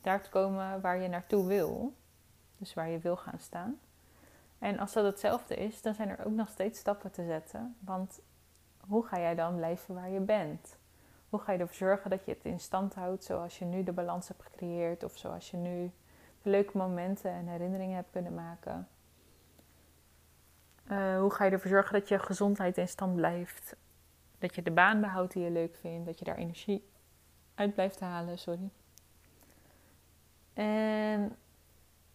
daar 0.00 0.22
te 0.22 0.30
komen 0.30 0.80
waar 0.80 0.96
je 0.96 1.08
naartoe 1.08 1.46
wil. 1.46 1.94
Dus 2.56 2.74
waar 2.74 2.88
je 2.88 2.98
wil 2.98 3.16
gaan 3.16 3.38
staan. 3.38 3.78
En 4.58 4.78
als 4.78 4.92
dat 4.92 5.04
hetzelfde 5.04 5.56
is, 5.56 5.82
dan 5.82 5.94
zijn 5.94 6.08
er 6.08 6.26
ook 6.26 6.32
nog 6.32 6.48
steeds 6.48 6.78
stappen 6.78 7.10
te 7.10 7.24
zetten. 7.24 7.76
Want 7.78 8.20
hoe 8.80 9.06
ga 9.06 9.18
jij 9.18 9.34
dan 9.34 9.56
blijven 9.56 9.94
waar 9.94 10.10
je 10.10 10.20
bent? 10.20 10.76
Hoe 11.28 11.40
ga 11.40 11.52
je 11.52 11.58
ervoor 11.58 11.76
zorgen 11.76 12.10
dat 12.10 12.24
je 12.24 12.30
het 12.30 12.44
in 12.44 12.60
stand 12.60 12.94
houdt 12.94 13.24
zoals 13.24 13.58
je 13.58 13.64
nu 13.64 13.82
de 13.82 13.92
balans 13.92 14.28
hebt 14.28 14.42
gecreëerd 14.42 15.04
of 15.04 15.16
zoals 15.16 15.50
je 15.50 15.56
nu 15.56 15.90
leuke 16.42 16.76
momenten 16.76 17.30
en 17.30 17.46
herinneringen 17.46 17.96
hebt 17.96 18.10
kunnen 18.10 18.34
maken? 18.34 18.88
Uh, 20.90 21.18
hoe 21.18 21.30
ga 21.30 21.44
je 21.44 21.50
ervoor 21.50 21.70
zorgen 21.70 21.92
dat 21.92 22.08
je 22.08 22.18
gezondheid 22.18 22.78
in 22.78 22.88
stand 22.88 23.16
blijft? 23.16 23.76
Dat 24.38 24.54
je 24.54 24.62
de 24.62 24.70
baan 24.70 25.00
behoudt 25.00 25.32
die 25.32 25.42
je 25.42 25.50
leuk 25.50 25.76
vindt, 25.76 26.06
dat 26.06 26.18
je 26.18 26.24
daar 26.24 26.36
energie 26.36 26.88
uit 27.54 27.74
blijft 27.74 28.00
halen, 28.00 28.38
sorry. 28.38 28.70
En 30.52 31.36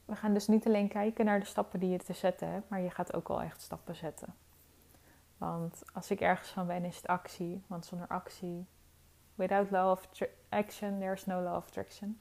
we 0.06 0.16
gaan 0.16 0.34
dus 0.34 0.48
niet 0.48 0.66
alleen 0.66 0.88
kijken 0.88 1.26
naar 1.26 1.40
de 1.40 1.46
stappen 1.46 1.80
die 1.80 1.90
je 1.90 1.98
te 1.98 2.14
zetten 2.14 2.52
hebt, 2.52 2.70
maar 2.70 2.82
je 2.82 2.90
gaat 2.90 3.14
ook 3.14 3.30
al 3.30 3.42
echt 3.42 3.62
stappen 3.62 3.96
zetten. 3.96 4.36
Want 5.38 5.84
als 5.94 6.12
ik 6.12 6.22
ergens 6.22 6.50
van 6.50 6.68
ben, 6.68 6.86
is 6.86 6.96
het 6.96 7.08
actie. 7.08 7.64
Want 7.68 7.86
zonder 7.86 8.08
actie, 8.08 8.66
without 9.36 9.72
law 9.72 9.92
of 9.92 10.10
action, 10.50 11.00
there's 11.00 11.26
no 11.26 11.42
law 11.42 11.56
of 11.56 11.68
attraction. 11.68 12.20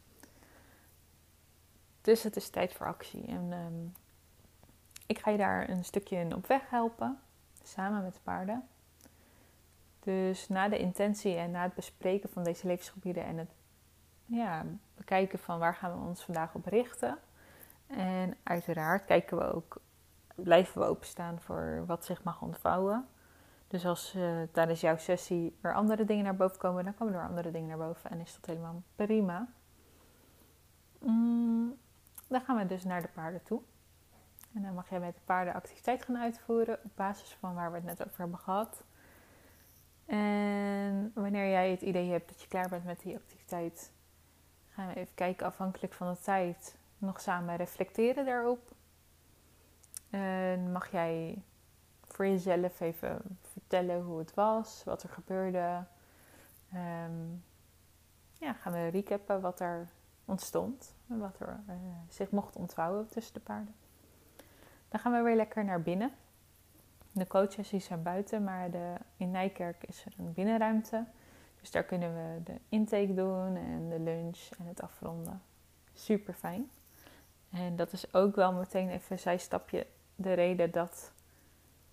Dus 2.01 2.23
het 2.23 2.37
is 2.37 2.51
tijd 2.51 2.73
voor 2.73 2.87
actie. 2.87 3.27
En 3.27 3.53
um, 3.53 3.93
ik 5.11 5.19
ga 5.19 5.31
je 5.31 5.39
daar 5.39 5.69
een 5.69 5.85
stukje 5.85 6.17
in 6.17 6.35
op 6.35 6.47
weg 6.47 6.71
helpen, 6.71 7.19
samen 7.63 8.03
met 8.03 8.15
de 8.15 8.21
paarden. 8.23 8.69
Dus 10.01 10.49
na 10.49 10.69
de 10.69 10.79
intentie 10.79 11.35
en 11.35 11.51
na 11.51 11.63
het 11.63 11.75
bespreken 11.75 12.29
van 12.29 12.45
deze 12.45 12.67
levensgebieden 12.67 13.25
en 13.25 13.37
het 13.37 13.51
ja, 14.25 14.65
bekijken 14.95 15.39
van 15.39 15.59
waar 15.59 15.75
gaan 15.75 15.93
we 15.93 16.07
ons 16.07 16.25
vandaag 16.25 16.55
op 16.55 16.67
richten. 16.67 17.19
En 17.87 18.37
uiteraard 18.43 19.05
kijken 19.05 19.37
we 19.39 19.53
ook, 19.53 19.81
blijven 20.35 20.81
we 20.81 20.87
openstaan 20.87 21.41
voor 21.41 21.83
wat 21.87 22.05
zich 22.05 22.23
mag 22.23 22.43
ontvouwen. 22.43 23.07
Dus 23.69 23.87
als 23.87 24.15
uh, 24.15 24.43
tijdens 24.53 24.81
jouw 24.81 24.97
sessie 24.97 25.57
er 25.61 25.75
andere 25.75 26.05
dingen 26.05 26.25
naar 26.25 26.37
boven 26.37 26.59
komen, 26.59 26.85
dan 26.85 26.95
komen 26.95 27.15
er 27.15 27.29
andere 27.29 27.51
dingen 27.51 27.69
naar 27.69 27.87
boven 27.87 28.11
en 28.11 28.21
is 28.21 28.35
dat 28.35 28.47
helemaal 28.47 28.83
prima. 28.97 29.49
Mm, 30.99 31.79
dan 32.29 32.41
gaan 32.41 32.57
we 32.57 32.67
dus 32.67 32.85
naar 32.85 33.03
de 33.03 33.09
paarden 33.09 33.43
toe. 33.43 33.61
En 34.55 34.63
dan 34.63 34.75
mag 34.75 34.89
jij 34.89 35.01
met 35.01 35.15
de 35.15 35.21
paarden 35.25 35.55
activiteit 35.55 36.03
gaan 36.03 36.19
uitvoeren 36.19 36.79
op 36.85 36.91
basis 36.95 37.37
van 37.41 37.55
waar 37.55 37.71
we 37.71 37.77
het 37.77 37.85
net 37.85 38.07
over 38.07 38.19
hebben 38.19 38.39
gehad. 38.39 38.83
En 40.07 41.13
wanneer 41.15 41.51
jij 41.51 41.71
het 41.71 41.83
idee 41.83 42.11
hebt 42.11 42.29
dat 42.29 42.41
je 42.43 42.49
klaar 42.49 42.69
bent 42.69 42.85
met 42.85 43.01
die 43.01 43.17
activiteit, 43.17 43.93
gaan 44.69 44.89
we 44.89 44.95
even 44.95 45.15
kijken 45.15 45.47
afhankelijk 45.47 45.93
van 45.93 46.13
de 46.13 46.21
tijd. 46.21 46.79
Nog 46.99 47.21
samen 47.21 47.57
reflecteren 47.57 48.25
daarop. 48.25 48.73
En 50.11 50.73
mag 50.73 50.91
jij 50.91 51.43
voor 52.07 52.27
jezelf 52.27 52.81
even 52.81 53.39
vertellen 53.43 54.03
hoe 54.03 54.19
het 54.19 54.35
was, 54.35 54.85
wat 54.85 55.03
er 55.03 55.09
gebeurde. 55.09 55.85
Um, 56.75 57.45
ja, 58.33 58.53
gaan 58.53 58.73
we 58.73 58.89
recappen 58.89 59.41
wat 59.41 59.61
er 59.61 59.89
ontstond 60.25 60.95
en 61.09 61.19
wat 61.19 61.41
er 61.41 61.61
uh, 61.69 61.75
zich 62.09 62.31
mocht 62.31 62.57
ontvouwen 62.57 63.09
tussen 63.09 63.35
de 63.35 63.41
paarden. 63.41 63.75
Dan 64.91 65.01
gaan 65.01 65.13
we 65.13 65.21
weer 65.21 65.37
lekker 65.37 65.65
naar 65.65 65.83
binnen. 65.83 66.13
De 67.13 67.27
coachsessies 67.27 67.85
zijn 67.85 68.03
buiten, 68.03 68.45
maar 68.45 68.71
de, 68.71 68.95
in 69.17 69.31
Nijkerk 69.31 69.85
is 69.85 70.05
er 70.05 70.13
een 70.19 70.33
binnenruimte. 70.33 71.05
Dus 71.61 71.71
daar 71.71 71.85
kunnen 71.85 72.15
we 72.15 72.43
de 72.43 72.59
intake 72.69 73.15
doen 73.15 73.57
en 73.57 73.89
de 73.89 73.99
lunch 73.99 74.49
en 74.59 74.67
het 74.67 74.83
afronden. 74.83 75.43
Super 75.95 76.35
fijn. 76.35 76.71
En 77.51 77.77
dat 77.77 77.93
is 77.93 78.15
ook 78.15 78.35
wel 78.35 78.53
meteen 78.53 78.91
even 78.91 79.19
zijstapje 79.19 79.87
de 80.15 80.33
reden 80.33 80.71
dat 80.71 81.13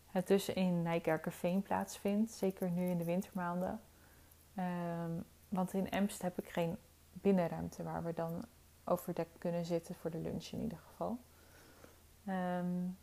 het 0.05 0.27
dus 0.27 0.49
in 0.49 0.81
Nijkerkerveen 0.81 1.61
plaatsvindt. 1.61 2.31
Zeker 2.31 2.69
nu 2.69 2.89
in 2.89 2.97
de 2.97 3.03
wintermaanden. 3.03 3.81
Um, 4.57 5.23
want 5.49 5.73
in 5.73 5.89
Emst 5.89 6.21
heb 6.21 6.37
ik 6.37 6.49
geen 6.49 6.77
binnenruimte 7.11 7.83
waar 7.83 8.03
we 8.03 8.13
dan 8.13 8.45
overdek 8.83 9.27
kunnen 9.37 9.65
zitten 9.65 9.95
voor 9.95 10.09
de 10.09 10.17
lunch 10.17 10.45
in 10.51 10.61
ieder 10.61 10.77
geval. 10.77 11.17
Um, 12.27 12.97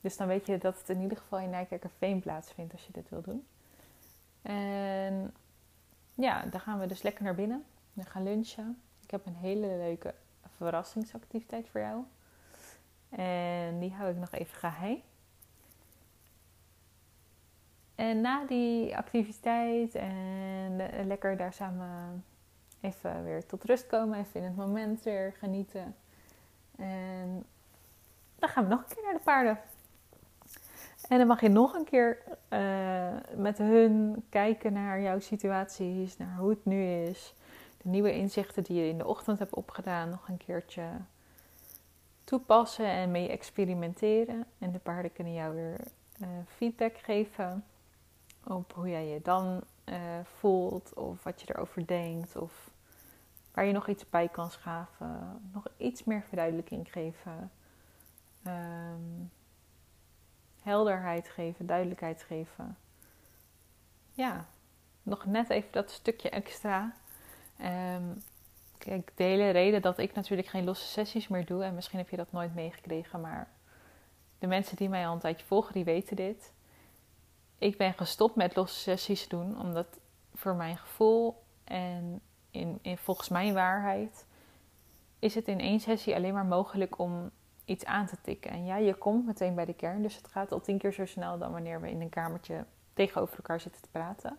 dus 0.00 0.16
dan 0.16 0.26
weet 0.26 0.46
je 0.46 0.58
dat 0.58 0.78
het 0.78 0.88
in 0.88 1.00
ieder 1.00 1.16
geval 1.18 1.38
in 1.38 1.50
Nijkerkerveen 1.50 2.20
plaatsvindt 2.20 2.72
als 2.72 2.86
je 2.86 2.92
dit 2.92 3.08
wil 3.08 3.22
doen. 3.22 3.46
En 4.42 5.34
ja, 6.14 6.42
dan 6.42 6.60
gaan 6.60 6.78
we 6.78 6.86
dus 6.86 7.02
lekker 7.02 7.24
naar 7.24 7.34
binnen. 7.34 7.64
We 7.92 8.02
gaan 8.02 8.22
lunchen. 8.22 8.80
Ik 9.02 9.10
heb 9.10 9.26
een 9.26 9.36
hele 9.36 9.66
leuke 9.66 10.14
verrassingsactiviteit 10.56 11.68
voor 11.68 11.80
jou. 11.80 12.04
En 13.08 13.78
die 13.78 13.92
hou 13.92 14.10
ik 14.10 14.16
nog 14.16 14.32
even 14.32 14.58
geheim. 14.58 15.02
En 17.94 18.20
na 18.20 18.44
die 18.44 18.96
activiteit 18.96 19.94
en 19.94 20.76
lekker 21.06 21.36
daar 21.36 21.52
samen 21.52 22.24
even 22.80 23.24
weer 23.24 23.46
tot 23.46 23.64
rust 23.64 23.86
komen, 23.86 24.18
even 24.18 24.40
in 24.40 24.46
het 24.46 24.56
moment 24.56 25.02
weer 25.02 25.32
genieten. 25.32 25.96
En 26.76 27.44
dan 28.40 28.48
gaan 28.48 28.64
we 28.64 28.70
nog 28.70 28.80
een 28.80 28.94
keer 28.94 29.04
naar 29.04 29.14
de 29.14 29.20
paarden. 29.24 29.58
En 31.08 31.18
dan 31.18 31.26
mag 31.26 31.40
je 31.40 31.48
nog 31.48 31.74
een 31.74 31.84
keer 31.84 32.18
uh, 32.48 33.08
met 33.36 33.58
hun 33.58 34.24
kijken 34.28 34.72
naar 34.72 35.00
jouw 35.00 35.18
situaties, 35.18 36.16
naar 36.16 36.36
hoe 36.36 36.50
het 36.50 36.64
nu 36.64 36.84
is. 36.84 37.34
De 37.82 37.88
nieuwe 37.88 38.12
inzichten 38.12 38.62
die 38.62 38.82
je 38.82 38.88
in 38.88 38.98
de 38.98 39.06
ochtend 39.06 39.38
hebt 39.38 39.54
opgedaan, 39.54 40.08
nog 40.08 40.28
een 40.28 40.36
keertje 40.36 40.82
toepassen 42.24 42.86
en 42.86 43.10
mee 43.10 43.28
experimenteren. 43.28 44.44
En 44.58 44.72
de 44.72 44.78
paarden 44.78 45.12
kunnen 45.12 45.32
jou 45.32 45.54
weer 45.54 45.80
uh, 46.20 46.28
feedback 46.46 46.98
geven 46.98 47.64
op 48.46 48.72
hoe 48.74 48.88
jij 48.88 49.06
je 49.06 49.20
dan 49.22 49.60
uh, 49.84 49.96
voelt, 50.22 50.94
of 50.94 51.22
wat 51.22 51.40
je 51.40 51.54
erover 51.54 51.86
denkt, 51.86 52.36
of 52.36 52.70
waar 53.52 53.64
je 53.64 53.72
nog 53.72 53.88
iets 53.88 54.10
bij 54.10 54.28
kan 54.28 54.50
schaven, 54.50 55.40
nog 55.52 55.66
iets 55.76 56.04
meer 56.04 56.22
verduidelijking 56.22 56.92
geven. 56.92 57.50
Um, 58.46 59.32
helderheid 60.62 61.28
geven, 61.28 61.66
duidelijkheid 61.66 62.22
geven. 62.22 62.76
Ja, 64.12 64.46
nog 65.02 65.24
net 65.24 65.50
even 65.50 65.72
dat 65.72 65.90
stukje 65.90 66.30
extra. 66.30 66.94
Um, 67.60 68.22
kijk, 68.78 69.12
de 69.14 69.50
reden 69.50 69.82
dat 69.82 69.98
ik 69.98 70.14
natuurlijk 70.14 70.48
geen 70.48 70.64
losse 70.64 70.86
sessies 70.86 71.28
meer 71.28 71.46
doe, 71.46 71.64
en 71.64 71.74
misschien 71.74 71.98
heb 71.98 72.08
je 72.08 72.16
dat 72.16 72.32
nooit 72.32 72.54
meegekregen, 72.54 73.20
maar 73.20 73.48
de 74.38 74.46
mensen 74.46 74.76
die 74.76 74.88
mij 74.88 75.06
al 75.06 75.12
een 75.12 75.18
tijdje 75.18 75.46
volgen, 75.46 75.72
die 75.72 75.84
weten 75.84 76.16
dit. 76.16 76.52
Ik 77.58 77.78
ben 77.78 77.94
gestopt 77.94 78.36
met 78.36 78.56
losse 78.56 78.80
sessies 78.80 79.28
doen, 79.28 79.60
omdat 79.60 79.98
voor 80.34 80.54
mijn 80.54 80.76
gevoel 80.76 81.42
en 81.64 82.20
in, 82.50 82.78
in 82.82 82.98
volgens 82.98 83.28
mijn 83.28 83.54
waarheid 83.54 84.26
is 85.18 85.34
het 85.34 85.48
in 85.48 85.60
één 85.60 85.80
sessie 85.80 86.14
alleen 86.14 86.34
maar 86.34 86.46
mogelijk 86.46 86.98
om 86.98 87.30
iets 87.70 87.84
aan 87.84 88.06
te 88.06 88.16
tikken. 88.20 88.50
En 88.50 88.64
ja, 88.64 88.76
je 88.76 88.94
komt 88.94 89.26
meteen 89.26 89.54
bij 89.54 89.64
de 89.64 89.74
kern, 89.74 90.02
dus 90.02 90.16
het 90.16 90.26
gaat 90.26 90.52
al 90.52 90.60
tien 90.60 90.78
keer 90.78 90.92
zo 90.92 91.06
snel 91.06 91.38
dan 91.38 91.52
wanneer 91.52 91.80
we 91.80 91.90
in 91.90 92.00
een 92.00 92.08
kamertje 92.08 92.64
tegenover 92.94 93.36
elkaar 93.36 93.60
zitten 93.60 93.82
te 93.82 93.88
praten. 93.88 94.38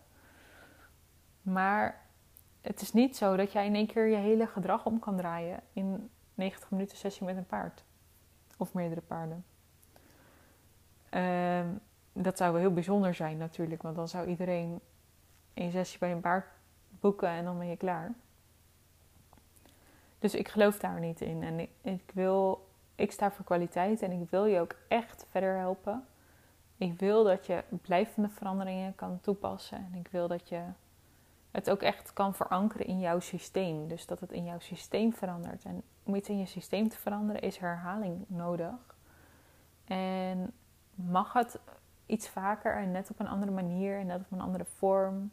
Maar 1.41 2.01
het 2.61 2.81
is 2.81 2.93
niet 2.93 3.17
zo 3.17 3.35
dat 3.35 3.51
jij 3.51 3.65
in 3.65 3.75
één 3.75 3.87
keer 3.87 4.07
je 4.07 4.15
hele 4.15 4.47
gedrag 4.47 4.85
om 4.85 4.99
kan 4.99 5.17
draaien 5.17 5.59
in 5.73 6.09
90 6.33 6.71
minuten 6.71 6.97
sessie 6.97 7.25
met 7.25 7.37
een 7.37 7.45
paard. 7.45 7.83
Of 8.57 8.73
meerdere 8.73 9.01
paarden. 9.01 9.45
Uh, 11.13 11.69
dat 12.13 12.37
zou 12.37 12.51
wel 12.51 12.61
heel 12.61 12.73
bijzonder 12.73 13.13
zijn 13.13 13.37
natuurlijk, 13.37 13.81
want 13.81 13.95
dan 13.95 14.07
zou 14.07 14.27
iedereen 14.27 14.79
een 15.53 15.71
sessie 15.71 15.99
bij 15.99 16.11
een 16.11 16.21
paard 16.21 16.45
boeken 16.99 17.29
en 17.29 17.43
dan 17.43 17.57
ben 17.57 17.67
je 17.67 17.77
klaar. 17.77 18.13
Dus 20.19 20.35
ik 20.35 20.47
geloof 20.47 20.79
daar 20.79 20.99
niet 20.99 21.21
in. 21.21 21.43
En 21.43 21.59
ik 21.81 22.11
wil 22.13 22.69
ik 23.01 23.11
sta 23.11 23.31
voor 23.31 23.45
kwaliteit 23.45 24.01
en 24.01 24.11
ik 24.11 24.29
wil 24.29 24.45
je 24.45 24.59
ook 24.59 24.75
echt 24.87 25.25
verder 25.29 25.57
helpen. 25.57 26.05
Ik 26.77 26.99
wil 26.99 27.23
dat 27.23 27.45
je 27.45 27.63
blijvende 27.81 28.29
veranderingen 28.29 28.95
kan 28.95 29.19
toepassen 29.21 29.77
en 29.77 29.99
ik 29.99 30.07
wil 30.07 30.27
dat 30.27 30.49
je 30.49 30.61
het 31.51 31.69
ook 31.69 31.81
echt 31.81 32.13
kan 32.13 32.35
verankeren 32.35 32.85
in 32.85 32.99
jouw 32.99 33.19
systeem. 33.19 33.87
Dus 33.87 34.05
dat 34.05 34.19
het 34.19 34.31
in 34.31 34.45
jouw 34.45 34.59
systeem 34.59 35.13
verandert. 35.13 35.63
En 35.63 35.83
om 36.03 36.15
iets 36.15 36.29
in 36.29 36.37
je 36.37 36.45
systeem 36.45 36.89
te 36.89 36.97
veranderen 36.97 37.41
is 37.41 37.57
herhaling 37.57 38.25
nodig. 38.27 38.95
En 39.85 40.53
mag 40.95 41.33
het 41.33 41.59
iets 42.05 42.29
vaker 42.29 42.75
en 42.75 42.91
net 42.91 43.09
op 43.09 43.19
een 43.19 43.27
andere 43.27 43.51
manier 43.51 43.99
en 43.99 44.05
net 44.05 44.21
op 44.21 44.31
een 44.31 44.41
andere 44.41 44.65
vorm 44.65 45.31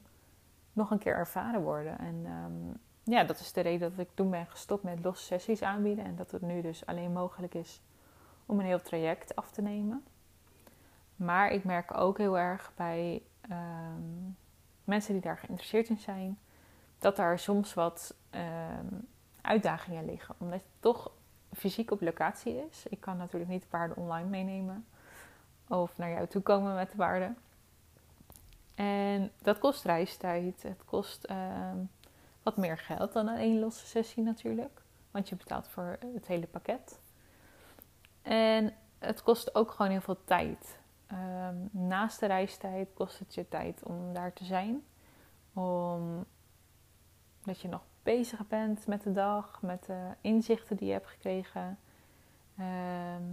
nog 0.73 0.91
een 0.91 0.99
keer 0.99 1.15
ervaren 1.15 1.63
worden. 1.63 1.99
En 1.99 2.27
um, 2.27 2.81
ja, 3.09 3.25
dat 3.25 3.41
is 3.41 3.53
de 3.53 3.61
reden 3.61 3.91
dat 3.91 4.07
ik 4.07 4.15
toen 4.15 4.31
ben 4.31 4.47
gestopt 4.47 4.83
met 4.83 5.05
losse 5.05 5.25
sessies 5.25 5.63
aanbieden. 5.63 6.05
En 6.05 6.17
dat 6.17 6.31
het 6.31 6.43
nu 6.43 6.61
dus 6.61 6.87
alleen 6.87 7.13
mogelijk 7.13 7.55
is 7.55 7.81
om 8.47 8.59
een 8.59 8.67
heel 8.67 8.83
traject 8.83 9.37
af 9.37 9.51
te 9.51 9.63
nemen. 9.63 10.05
Maar 11.17 11.51
ik 11.51 11.65
merk 11.65 11.97
ook 11.97 12.19
heel 12.19 12.39
erg 12.39 12.73
bij 12.77 13.23
ehm, 13.41 14.31
mensen 14.85 15.13
die 15.13 15.23
daar 15.23 15.37
geïnteresseerd 15.37 15.89
in 15.89 15.99
zijn, 15.99 16.39
dat 16.99 17.17
daar 17.17 17.39
soms 17.39 17.75
wat 17.75 18.15
ehm, 18.31 18.87
uitdagingen 19.41 20.05
liggen. 20.05 20.35
Omdat 20.39 20.59
het 20.59 20.81
toch 20.81 21.11
fysiek 21.53 21.91
op 21.91 22.01
locatie 22.01 22.67
is. 22.71 22.87
Ik 22.89 23.01
kan 23.01 23.17
natuurlijk 23.17 23.51
niet 23.51 23.63
de 23.63 23.69
paarden 23.69 23.97
online 23.97 24.29
meenemen 24.29 24.87
of 25.69 25.99
naar 25.99 26.11
jou 26.11 26.27
toe 26.27 26.43
komen 26.43 26.75
met 26.75 26.91
de 26.91 26.97
paarden. 26.97 27.37
En 28.75 29.31
dat 29.43 29.59
kost 29.59 29.85
reistijd. 29.85 30.63
Het 30.63 30.85
kost 30.85 31.25
ehm, 31.25 31.79
wat 32.49 32.57
meer 32.57 32.79
geld 32.79 33.13
dan 33.13 33.29
een 33.29 33.37
één 33.37 33.59
losse 33.59 33.87
sessie 33.87 34.23
natuurlijk. 34.23 34.83
Want 35.11 35.29
je 35.29 35.37
betaalt 35.37 35.69
voor 35.69 35.99
het 36.15 36.27
hele 36.27 36.47
pakket. 36.47 37.01
En 38.23 38.75
het 38.99 39.23
kost 39.23 39.55
ook 39.55 39.71
gewoon 39.71 39.91
heel 39.91 40.01
veel 40.01 40.25
tijd. 40.25 40.79
Ehm, 41.07 41.57
naast 41.71 42.21
de 42.21 42.27
reistijd 42.27 42.89
kost 42.95 43.19
het 43.19 43.35
je 43.35 43.49
tijd 43.49 43.83
om 43.83 44.13
daar 44.13 44.33
te 44.33 44.45
zijn. 44.45 44.85
Omdat 45.53 46.27
je 47.61 47.69
nog 47.69 47.83
bezig 48.03 48.47
bent 48.47 48.87
met 48.87 49.03
de 49.03 49.13
dag, 49.13 49.63
met 49.63 49.85
de 49.85 50.11
inzichten 50.21 50.77
die 50.77 50.87
je 50.87 50.93
hebt 50.93 51.09
gekregen. 51.09 51.79
Ehm, 52.57 53.25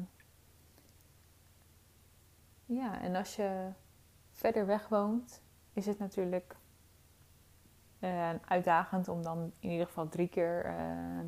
ja, 2.65 3.01
en 3.01 3.15
als 3.15 3.35
je 3.35 3.69
verder 4.31 4.65
weg 4.65 4.87
woont, 4.87 5.41
is 5.73 5.85
het 5.85 5.99
natuurlijk 5.99 6.55
uh, 8.05 8.29
uitdagend 8.47 9.07
om 9.07 9.23
dan 9.23 9.51
in 9.59 9.69
ieder 9.69 9.85
geval 9.85 10.09
drie 10.09 10.27
keer 10.27 10.65
uh, 10.65 11.19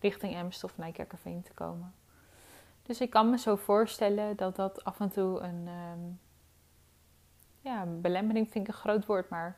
richting 0.00 0.34
Emst 0.34 0.64
of 0.64 0.76
Nijkerkerveen 0.76 1.42
te 1.42 1.52
komen. 1.52 1.94
Dus 2.82 3.00
ik 3.00 3.10
kan 3.10 3.30
me 3.30 3.38
zo 3.38 3.56
voorstellen 3.56 4.36
dat 4.36 4.56
dat 4.56 4.84
af 4.84 5.00
en 5.00 5.08
toe 5.08 5.40
een 5.40 5.68
um, 5.68 6.20
ja, 7.60 7.84
belemmering 7.86 8.50
vind 8.50 8.68
ik 8.68 8.74
een 8.74 8.80
groot 8.80 9.06
woord, 9.06 9.28
maar 9.28 9.56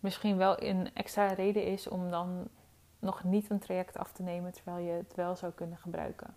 misschien 0.00 0.36
wel 0.36 0.62
een 0.62 0.94
extra 0.94 1.26
reden 1.26 1.64
is 1.64 1.88
om 1.88 2.10
dan 2.10 2.48
nog 2.98 3.24
niet 3.24 3.50
een 3.50 3.58
traject 3.58 3.98
af 3.98 4.12
te 4.12 4.22
nemen 4.22 4.52
terwijl 4.52 4.86
je 4.86 4.92
het 4.92 5.14
wel 5.14 5.36
zou 5.36 5.52
kunnen 5.52 5.78
gebruiken. 5.78 6.34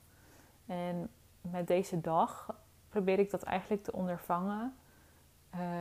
En 0.65 1.09
met 1.41 1.67
deze 1.67 2.01
dag 2.01 2.55
probeer 2.89 3.19
ik 3.19 3.31
dat 3.31 3.43
eigenlijk 3.43 3.83
te 3.83 3.91
ondervangen. 3.91 4.75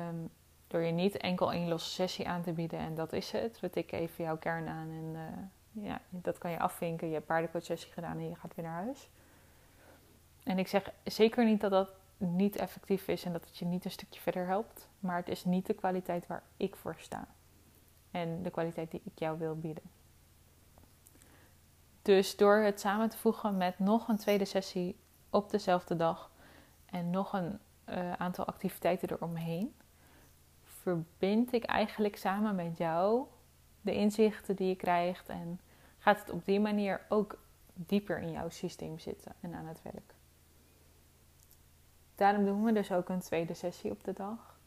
Um, 0.09 0.31
door 0.67 0.81
je 0.81 0.93
niet 0.93 1.17
enkel 1.17 1.53
één 1.53 1.69
losse 1.69 1.91
sessie 1.91 2.29
aan 2.29 2.43
te 2.43 2.53
bieden 2.53 2.79
en 2.79 2.95
dat 2.95 3.13
is 3.13 3.31
het. 3.31 3.61
We 3.61 3.71
tikken 3.71 3.99
even 3.99 4.25
jouw 4.25 4.37
kern 4.37 4.69
aan 4.69 4.91
en 4.91 5.15
uh, 5.15 5.85
ja, 5.85 6.01
dat 6.09 6.39
kan 6.39 6.51
je 6.51 6.59
afvinken. 6.59 7.07
Je 7.07 7.15
hebt 7.15 7.27
paardencoach 7.27 7.65
sessie 7.65 7.93
gedaan 7.93 8.19
en 8.19 8.29
je 8.29 8.35
gaat 8.35 8.55
weer 8.55 8.65
naar 8.65 8.83
huis. 8.83 9.09
En 10.43 10.59
ik 10.59 10.69
zeg 10.69 10.93
zeker 11.05 11.45
niet 11.45 11.61
dat 11.61 11.71
dat 11.71 11.91
niet 12.17 12.57
effectief 12.57 13.09
is 13.09 13.25
en 13.25 13.33
dat 13.33 13.45
het 13.45 13.59
je 13.59 13.65
niet 13.65 13.85
een 13.85 13.91
stukje 13.91 14.21
verder 14.21 14.47
helpt. 14.47 14.89
Maar 15.01 15.17
het 15.17 15.29
is 15.29 15.45
niet 15.45 15.67
de 15.67 15.75
kwaliteit 15.75 16.27
waar 16.27 16.43
ik 16.57 16.77
voor 16.77 16.97
sta. 16.99 17.29
En 18.11 18.43
de 18.43 18.51
kwaliteit 18.51 18.91
die 18.91 19.01
ik 19.05 19.19
jou 19.19 19.39
wil 19.39 19.59
bieden. 19.59 19.83
Dus 22.03 22.37
door 22.37 22.57
het 22.57 22.81
samen 22.81 23.09
te 23.09 23.17
voegen 23.17 23.57
met 23.57 23.79
nog 23.79 24.09
een 24.09 24.17
tweede 24.17 24.45
sessie 24.45 24.97
op 25.31 25.51
dezelfde 25.51 25.97
dag 25.97 26.31
en 26.87 27.11
nog 27.11 27.33
een 27.33 27.59
uh, 27.89 28.13
aantal 28.13 28.45
activiteiten 28.45 29.11
eromheen, 29.11 29.75
verbind 30.87 31.53
ik 31.53 31.65
eigenlijk 31.65 32.17
samen 32.17 32.55
met 32.55 32.77
jou 32.77 33.27
de 33.81 33.95
inzichten 33.95 34.57
die 34.57 34.69
je 34.69 34.77
krijgt 34.77 35.29
en 35.29 35.61
gaat 35.99 36.21
het 36.21 36.31
op 36.31 36.45
die 36.45 36.61
manier 36.61 37.01
ook 37.09 37.39
dieper 37.75 38.19
in 38.19 38.31
jouw 38.31 38.49
systeem 38.49 38.99
zitten 38.99 39.33
en 39.41 39.55
aan 39.55 39.67
het 39.67 39.83
werk. 39.83 40.15
Daarom 42.15 42.45
doen 42.45 42.65
we 42.65 42.73
dus 42.73 42.93
ook 42.93 43.09
een 43.09 43.21
tweede 43.21 43.55
sessie 43.55 43.91
op 43.91 44.05
de 44.05 44.13
dag. 44.13 44.59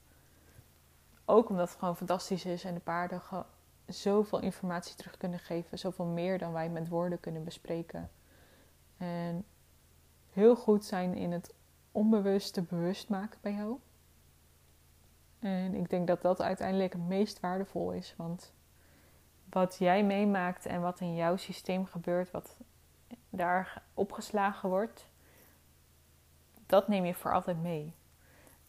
Ook 1.25 1.49
omdat 1.49 1.69
het 1.69 1.79
gewoon 1.79 1.97
fantastisch 1.97 2.45
is 2.45 2.63
en 2.63 2.73
de 2.73 2.79
paarden 2.79 3.21
zoveel 3.85 4.39
informatie 4.39 4.95
terug 4.95 5.17
kunnen 5.17 5.39
geven, 5.39 5.79
zoveel 5.79 6.05
meer 6.05 6.37
dan 6.37 6.51
wij 6.51 6.69
met 6.69 6.87
woorden 6.87 7.19
kunnen 7.19 7.43
bespreken. 7.43 8.09
En 8.97 9.45
heel 10.29 10.55
goed 10.55 10.85
zijn 10.85 11.15
in 11.15 11.31
het 11.31 11.53
onbewuste 11.91 12.61
bewust 12.61 13.09
maken 13.09 13.39
bij 13.41 13.53
jou. 13.53 13.79
En 15.39 15.75
ik 15.75 15.89
denk 15.89 16.07
dat 16.07 16.21
dat 16.21 16.41
uiteindelijk 16.41 16.93
het 16.93 17.07
meest 17.07 17.39
waardevol 17.39 17.91
is. 17.91 18.13
Want 18.17 18.51
wat 19.49 19.75
jij 19.79 20.03
meemaakt 20.03 20.65
en 20.65 20.81
wat 20.81 20.99
in 20.99 21.15
jouw 21.15 21.35
systeem 21.35 21.85
gebeurt, 21.85 22.31
wat 22.31 22.55
daar 23.29 23.81
opgeslagen 23.93 24.69
wordt, 24.69 25.05
dat 26.65 26.87
neem 26.87 27.05
je 27.05 27.13
voor 27.13 27.33
altijd 27.33 27.61
mee. 27.61 27.93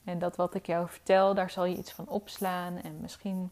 En 0.04 0.18
dat 0.18 0.36
wat 0.36 0.54
ik 0.54 0.66
jou 0.66 0.88
vertel, 0.88 1.34
daar 1.34 1.50
zal 1.50 1.64
je 1.64 1.76
iets 1.76 1.92
van 1.92 2.08
opslaan. 2.08 2.76
En 2.76 3.00
misschien 3.00 3.50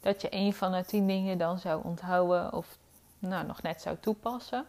dat 0.00 0.20
je 0.20 0.28
een 0.30 0.52
van 0.52 0.72
de 0.72 0.84
tien 0.84 1.06
dingen 1.06 1.38
dan 1.38 1.58
zou 1.58 1.84
onthouden 1.84 2.52
of 2.52 2.78
nou, 3.18 3.46
nog 3.46 3.62
net 3.62 3.80
zou 3.80 3.96
toepassen. 4.00 4.66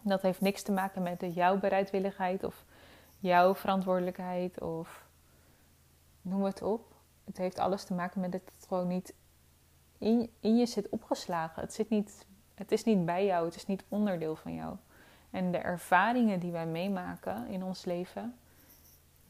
Dat 0.00 0.22
heeft 0.22 0.40
niks 0.40 0.62
te 0.62 0.72
maken 0.72 1.02
met 1.02 1.24
jouw 1.34 1.58
bereidwilligheid 1.58 2.44
of 2.44 2.64
jouw 3.18 3.54
verantwoordelijkheid 3.54 4.60
of 4.60 5.04
noem 6.22 6.44
het 6.44 6.62
op. 6.62 6.94
Het 7.24 7.38
heeft 7.38 7.58
alles 7.58 7.84
te 7.84 7.94
maken 7.94 8.20
met 8.20 8.32
dat 8.32 8.40
het 8.56 8.66
gewoon 8.68 8.88
niet 8.88 9.14
in, 9.98 10.30
in 10.40 10.56
je 10.56 10.66
zit 10.66 10.88
opgeslagen. 10.88 11.62
Het, 11.62 11.72
zit 11.72 11.88
niet, 11.88 12.26
het 12.54 12.72
is 12.72 12.84
niet 12.84 13.04
bij 13.04 13.24
jou, 13.24 13.44
het 13.44 13.54
is 13.54 13.66
niet 13.66 13.84
onderdeel 13.88 14.36
van 14.36 14.54
jou. 14.54 14.76
En 15.30 15.52
de 15.52 15.58
ervaringen 15.58 16.40
die 16.40 16.52
wij 16.52 16.66
meemaken 16.66 17.46
in 17.46 17.64
ons 17.64 17.84
leven, 17.84 18.38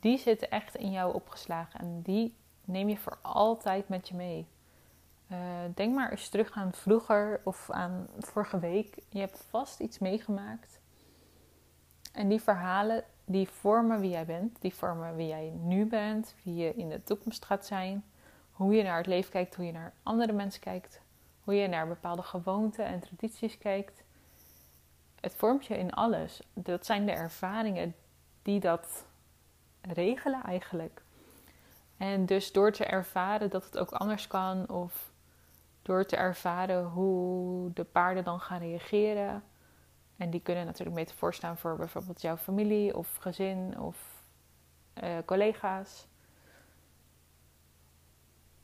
die 0.00 0.18
zitten 0.18 0.50
echt 0.50 0.74
in 0.74 0.90
jou 0.90 1.14
opgeslagen. 1.14 1.80
En 1.80 2.02
die 2.02 2.36
neem 2.64 2.88
je 2.88 2.98
voor 2.98 3.18
altijd 3.22 3.88
met 3.88 4.08
je 4.08 4.14
mee. 4.14 4.46
Uh, 5.32 5.38
denk 5.74 5.94
maar 5.94 6.10
eens 6.10 6.28
terug 6.28 6.50
aan 6.50 6.72
vroeger 6.72 7.40
of 7.44 7.70
aan 7.70 8.08
vorige 8.18 8.58
week. 8.58 8.96
Je 9.08 9.18
hebt 9.18 9.44
vast 9.48 9.80
iets 9.80 9.98
meegemaakt. 9.98 10.80
En 12.12 12.28
die 12.28 12.40
verhalen, 12.40 13.04
die 13.24 13.48
vormen 13.48 14.00
wie 14.00 14.10
jij 14.10 14.26
bent, 14.26 14.60
die 14.60 14.74
vormen 14.74 15.16
wie 15.16 15.26
jij 15.26 15.52
nu 15.60 15.86
bent, 15.86 16.34
wie 16.42 16.54
je 16.54 16.74
in 16.74 16.88
de 16.88 17.02
toekomst 17.02 17.44
gaat 17.44 17.66
zijn, 17.66 18.04
hoe 18.52 18.74
je 18.74 18.82
naar 18.82 18.96
het 18.96 19.06
leven 19.06 19.30
kijkt, 19.30 19.54
hoe 19.54 19.64
je 19.64 19.72
naar 19.72 19.92
andere 20.02 20.32
mensen 20.32 20.60
kijkt, 20.60 21.00
hoe 21.44 21.54
je 21.54 21.68
naar 21.68 21.88
bepaalde 21.88 22.22
gewoonten 22.22 22.84
en 22.84 23.00
tradities 23.00 23.58
kijkt. 23.58 24.02
Het 25.20 25.34
vormt 25.34 25.66
je 25.66 25.78
in 25.78 25.92
alles. 25.92 26.42
Dat 26.54 26.86
zijn 26.86 27.06
de 27.06 27.12
ervaringen 27.12 27.94
die 28.42 28.60
dat 28.60 29.04
regelen 29.80 30.42
eigenlijk. 30.42 31.02
En 31.96 32.26
dus 32.26 32.52
door 32.52 32.72
te 32.72 32.84
ervaren 32.84 33.50
dat 33.50 33.64
het 33.64 33.78
ook 33.78 33.90
anders 33.90 34.26
kan, 34.26 34.68
of 34.68 35.10
door 35.82 36.06
te 36.06 36.16
ervaren 36.16 36.84
hoe 36.84 37.72
de 37.72 37.84
paarden 37.84 38.24
dan 38.24 38.40
gaan 38.40 38.58
reageren, 38.58 39.42
en 40.22 40.30
die 40.30 40.40
kunnen 40.40 40.66
natuurlijk 40.66 40.96
metafoor 40.96 41.34
staan 41.34 41.58
voor 41.58 41.76
bijvoorbeeld 41.76 42.20
jouw 42.20 42.36
familie 42.36 42.96
of 42.96 43.16
gezin 43.16 43.80
of 43.80 44.24
uh, 45.02 45.18
collega's. 45.24 46.06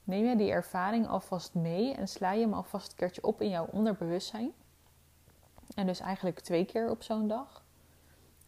Neem 0.05 0.25
je 0.25 0.37
die 0.37 0.51
ervaring 0.51 1.09
alvast 1.09 1.55
mee 1.55 1.95
en 1.95 2.09
sla 2.09 2.33
je 2.33 2.41
hem 2.41 2.55
alvast 2.55 2.91
een 2.91 2.97
keertje 2.97 3.23
op 3.23 3.41
in 3.41 3.49
jouw 3.49 3.67
onderbewustzijn. 3.67 4.53
En 5.75 5.87
dus 5.87 6.01
eigenlijk 6.01 6.41
twee 6.41 6.65
keer 6.65 6.91
op 6.91 7.03
zo'n 7.03 7.29
dag. 7.29 7.63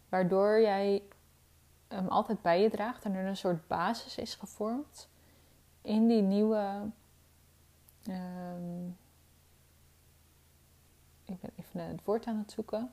Waardoor 0.09 0.61
jij 0.61 1.03
hem 1.87 2.07
altijd 2.07 2.41
bij 2.41 2.61
je 2.61 2.69
draagt 2.69 3.05
en 3.05 3.13
er 3.13 3.25
een 3.25 3.37
soort 3.37 3.67
basis 3.67 4.17
is 4.17 4.35
gevormd 4.35 5.09
in 5.81 6.07
die 6.07 6.21
nieuwe. 6.21 6.89
Um, 8.09 8.97
ik 11.25 11.39
ben 11.39 11.51
even 11.55 11.79
het 11.79 12.03
woord 12.03 12.25
aan 12.25 12.37
het 12.37 12.51
zoeken 12.51 12.91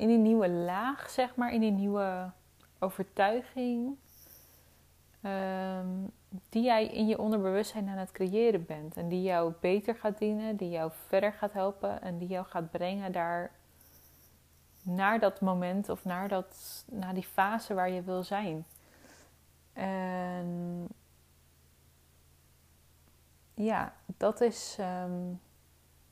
in 0.00 0.08
die 0.08 0.18
nieuwe 0.18 0.48
laag, 0.48 1.10
zeg 1.10 1.34
maar, 1.34 1.52
in 1.52 1.60
die 1.60 1.70
nieuwe 1.70 2.30
overtuiging, 2.78 3.96
ehm, 5.20 5.88
die 6.48 6.62
jij 6.62 6.86
in 6.86 7.06
je 7.06 7.18
onderbewustzijn 7.18 7.88
aan 7.88 7.96
het 7.96 8.12
creëren 8.12 8.66
bent. 8.66 8.96
En 8.96 9.08
die 9.08 9.22
jou 9.22 9.52
beter 9.60 9.94
gaat 9.94 10.18
dienen, 10.18 10.56
die 10.56 10.70
jou 10.70 10.90
verder 11.06 11.32
gaat 11.32 11.52
helpen 11.52 12.02
en 12.02 12.18
die 12.18 12.28
jou 12.28 12.46
gaat 12.46 12.70
brengen 12.70 13.12
daar 13.12 13.50
naar 14.82 15.18
dat 15.18 15.40
moment 15.40 15.88
of 15.88 16.04
naar, 16.04 16.28
dat, 16.28 16.84
naar 16.90 17.14
die 17.14 17.26
fase 17.26 17.74
waar 17.74 17.90
je 17.90 18.02
wil 18.02 18.22
zijn. 18.22 18.66
En 19.72 20.88
ja, 23.54 23.94
dat 24.16 24.40
is. 24.40 24.76
Ehm, 24.78 25.32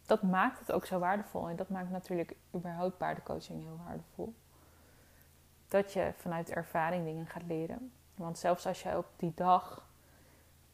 dat 0.08 0.22
maakt 0.22 0.58
het 0.58 0.72
ook 0.72 0.86
zo 0.86 0.98
waardevol. 0.98 1.48
En 1.48 1.56
dat 1.56 1.68
maakt 1.68 1.90
natuurlijk 1.90 2.36
überhaupt 2.54 2.96
paardencoaching 2.96 3.62
heel 3.62 3.80
waardevol. 3.84 4.34
Dat 5.68 5.92
je 5.92 6.12
vanuit 6.16 6.50
ervaring 6.50 7.04
dingen 7.04 7.26
gaat 7.26 7.46
leren. 7.46 7.92
Want 8.14 8.38
zelfs 8.38 8.66
als 8.66 8.82
je 8.82 8.96
op 8.96 9.06
die 9.16 9.32
dag 9.34 9.86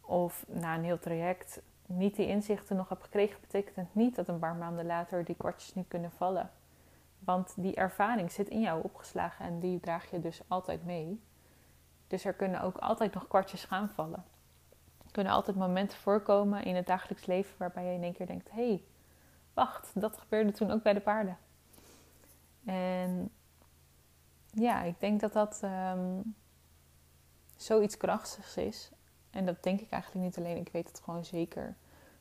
of 0.01 0.45
na 0.49 0.75
een 0.75 0.85
heel 0.85 0.99
traject 0.99 1.63
niet 1.87 2.17
die 2.17 2.27
inzichten 2.27 2.77
nog 2.77 2.89
hebt 2.89 3.03
gekregen, 3.03 3.41
betekent 3.41 3.77
het 3.77 3.95
niet 3.95 4.15
dat 4.15 4.29
een 4.29 4.39
paar 4.39 4.55
maanden 4.55 4.87
later 4.87 5.25
die 5.25 5.35
kwartjes 5.35 5.75
niet 5.75 5.89
kunnen 5.89 6.11
vallen. 6.11 6.51
Want 7.19 7.53
die 7.57 7.75
ervaring 7.75 8.33
zit 8.33 8.49
in 8.49 8.61
jou 8.61 8.83
opgeslagen 8.83 9.45
en 9.45 9.61
die 9.61 9.81
draag 9.81 10.11
je 10.11 10.21
dus 10.21 10.41
altijd 10.49 10.85
mee. 10.85 11.21
Dus 12.07 12.25
er 12.25 12.35
kunnen 12.35 12.61
ook 12.61 12.77
altijd 12.77 13.15
nog 13.15 13.29
kwartjes 13.29 13.65
gaan 13.65 13.89
vallen. 13.89 14.25
Er 15.05 15.13
kunnen 15.13 15.33
altijd 15.33 15.57
momenten 15.57 15.99
voorkomen 15.99 16.65
in 16.65 16.77
het 16.77 16.87
dagelijks 16.87 17.27
leven 17.27 17.55
waarbij 17.59 17.85
je 17.85 17.93
in 17.93 18.03
één 18.03 18.13
keer 18.13 18.27
denkt: 18.27 18.51
hé, 18.51 18.69
hey, 18.69 18.85
wacht, 19.55 19.91
dat 19.95 20.19
gebeurde 20.19 20.53
toen 20.53 20.71
ook 20.71 20.83
bij 20.83 20.93
de 20.93 21.01
paarden. 21.01 21.39
En 22.65 23.31
ja, 24.51 24.83
ik 24.83 25.01
denk 25.01 25.21
dat 25.21 25.33
dat 25.33 25.61
um, 25.65 26.35
zoiets 27.57 27.97
krachtigs 27.97 28.57
is. 28.57 28.91
En 29.31 29.47
dat 29.47 29.63
denk 29.63 29.81
ik 29.81 29.91
eigenlijk 29.91 30.25
niet 30.25 30.39
alleen, 30.39 30.57
ik 30.57 30.73
weet 30.73 30.89
het 30.89 31.01
gewoon 31.01 31.25
zeker. 31.25 31.77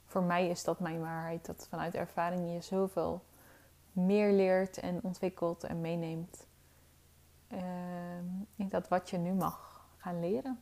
Voor 0.06 0.24
mij 0.24 0.50
is 0.50 0.64
dat 0.64 0.80
mijn 0.80 1.00
waarheid, 1.00 1.46
dat 1.46 1.68
vanuit 1.70 1.96
ervaring 1.96 2.54
je 2.54 2.62
zoveel 2.62 3.24
meer 3.92 4.32
leert 4.32 4.78
en 4.78 5.00
ontwikkelt 5.04 5.64
en 5.64 5.82
meeneemt. 5.82 6.46
Uh, 7.48 7.60
ik 8.56 8.72
dat 8.72 8.88
wat 8.88 9.10
je 9.10 9.18
nu 9.18 9.34
mag 9.34 9.86
gaan 9.98 10.20
leren. 10.20 10.60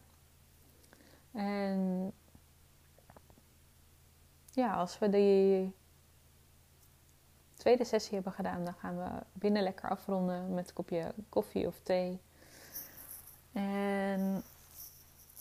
En 1.32 2.12
ja, 4.52 4.74
als 4.74 5.00
we 5.00 5.10
die 5.10 5.74
tweede 7.62 7.84
sessie 7.84 8.14
hebben 8.14 8.34
gedaan, 8.34 8.66
dan 8.66 8.74
gaan 8.74 8.98
we 8.98 9.10
binnen 9.34 9.64
lekker 9.64 9.90
afronden 9.90 10.54
met 10.54 10.68
een 10.68 10.74
kopje 10.74 11.14
koffie 11.30 11.68
of 11.68 11.80
thee. 11.84 12.22
En 13.52 14.44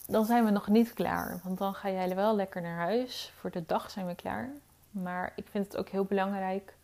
dan 0.07 0.25
zijn 0.25 0.45
we 0.45 0.51
nog 0.51 0.69
niet 0.69 0.93
klaar, 0.93 1.41
want 1.45 1.59
dan 1.59 1.75
ga 1.75 1.91
jij 1.91 2.15
wel 2.15 2.37
lekker 2.37 2.63
naar 2.63 2.77
huis. 2.77 3.33
Voor 3.37 3.51
de 3.51 3.67
dag 3.67 3.91
zijn 3.91 4.07
we 4.07 4.15
klaar. 4.15 4.51
Maar 4.91 5.33
ik 5.37 5.47
vind 5.49 5.67
het 5.67 5.77
ook 5.77 5.89
heel 5.89 6.05
belangrijk, 6.05 6.77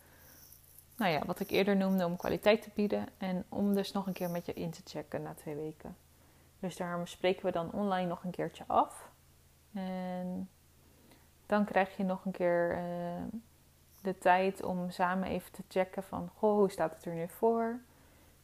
nou 0.96 1.12
ja, 1.12 1.24
wat 1.24 1.40
ik 1.40 1.50
eerder 1.50 1.76
noemde, 1.76 2.06
om 2.06 2.16
kwaliteit 2.16 2.62
te 2.62 2.70
bieden 2.74 3.08
en 3.18 3.44
om 3.48 3.74
dus 3.74 3.92
nog 3.92 4.06
een 4.06 4.12
keer 4.12 4.30
met 4.30 4.46
je 4.46 4.52
in 4.52 4.70
te 4.70 4.82
checken 4.84 5.22
na 5.22 5.34
twee 5.34 5.54
weken. 5.54 5.96
Dus 6.60 6.76
daarom 6.76 7.06
spreken 7.06 7.46
we 7.46 7.52
dan 7.52 7.72
online 7.72 8.08
nog 8.08 8.24
een 8.24 8.30
keertje 8.30 8.64
af. 8.66 9.10
En 9.72 10.50
dan 11.46 11.64
krijg 11.64 11.96
je 11.96 12.04
nog 12.04 12.24
een 12.24 12.32
keer 12.32 12.78
uh, 12.78 13.40
de 14.06 14.18
tijd 14.18 14.62
om 14.62 14.90
samen 14.90 15.28
even 15.28 15.52
te 15.52 15.62
checken 15.68 16.02
van... 16.02 16.30
Goh, 16.34 16.56
hoe 16.56 16.70
staat 16.70 16.94
het 16.94 17.04
er 17.04 17.14
nu 17.14 17.28
voor? 17.28 17.80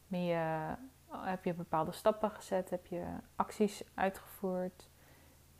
Je, 0.07 0.75
heb 1.11 1.43
je 1.43 1.53
bepaalde 1.53 1.91
stappen 1.91 2.31
gezet? 2.31 2.69
Heb 2.69 2.85
je 2.85 3.05
acties 3.35 3.83
uitgevoerd? 3.93 4.89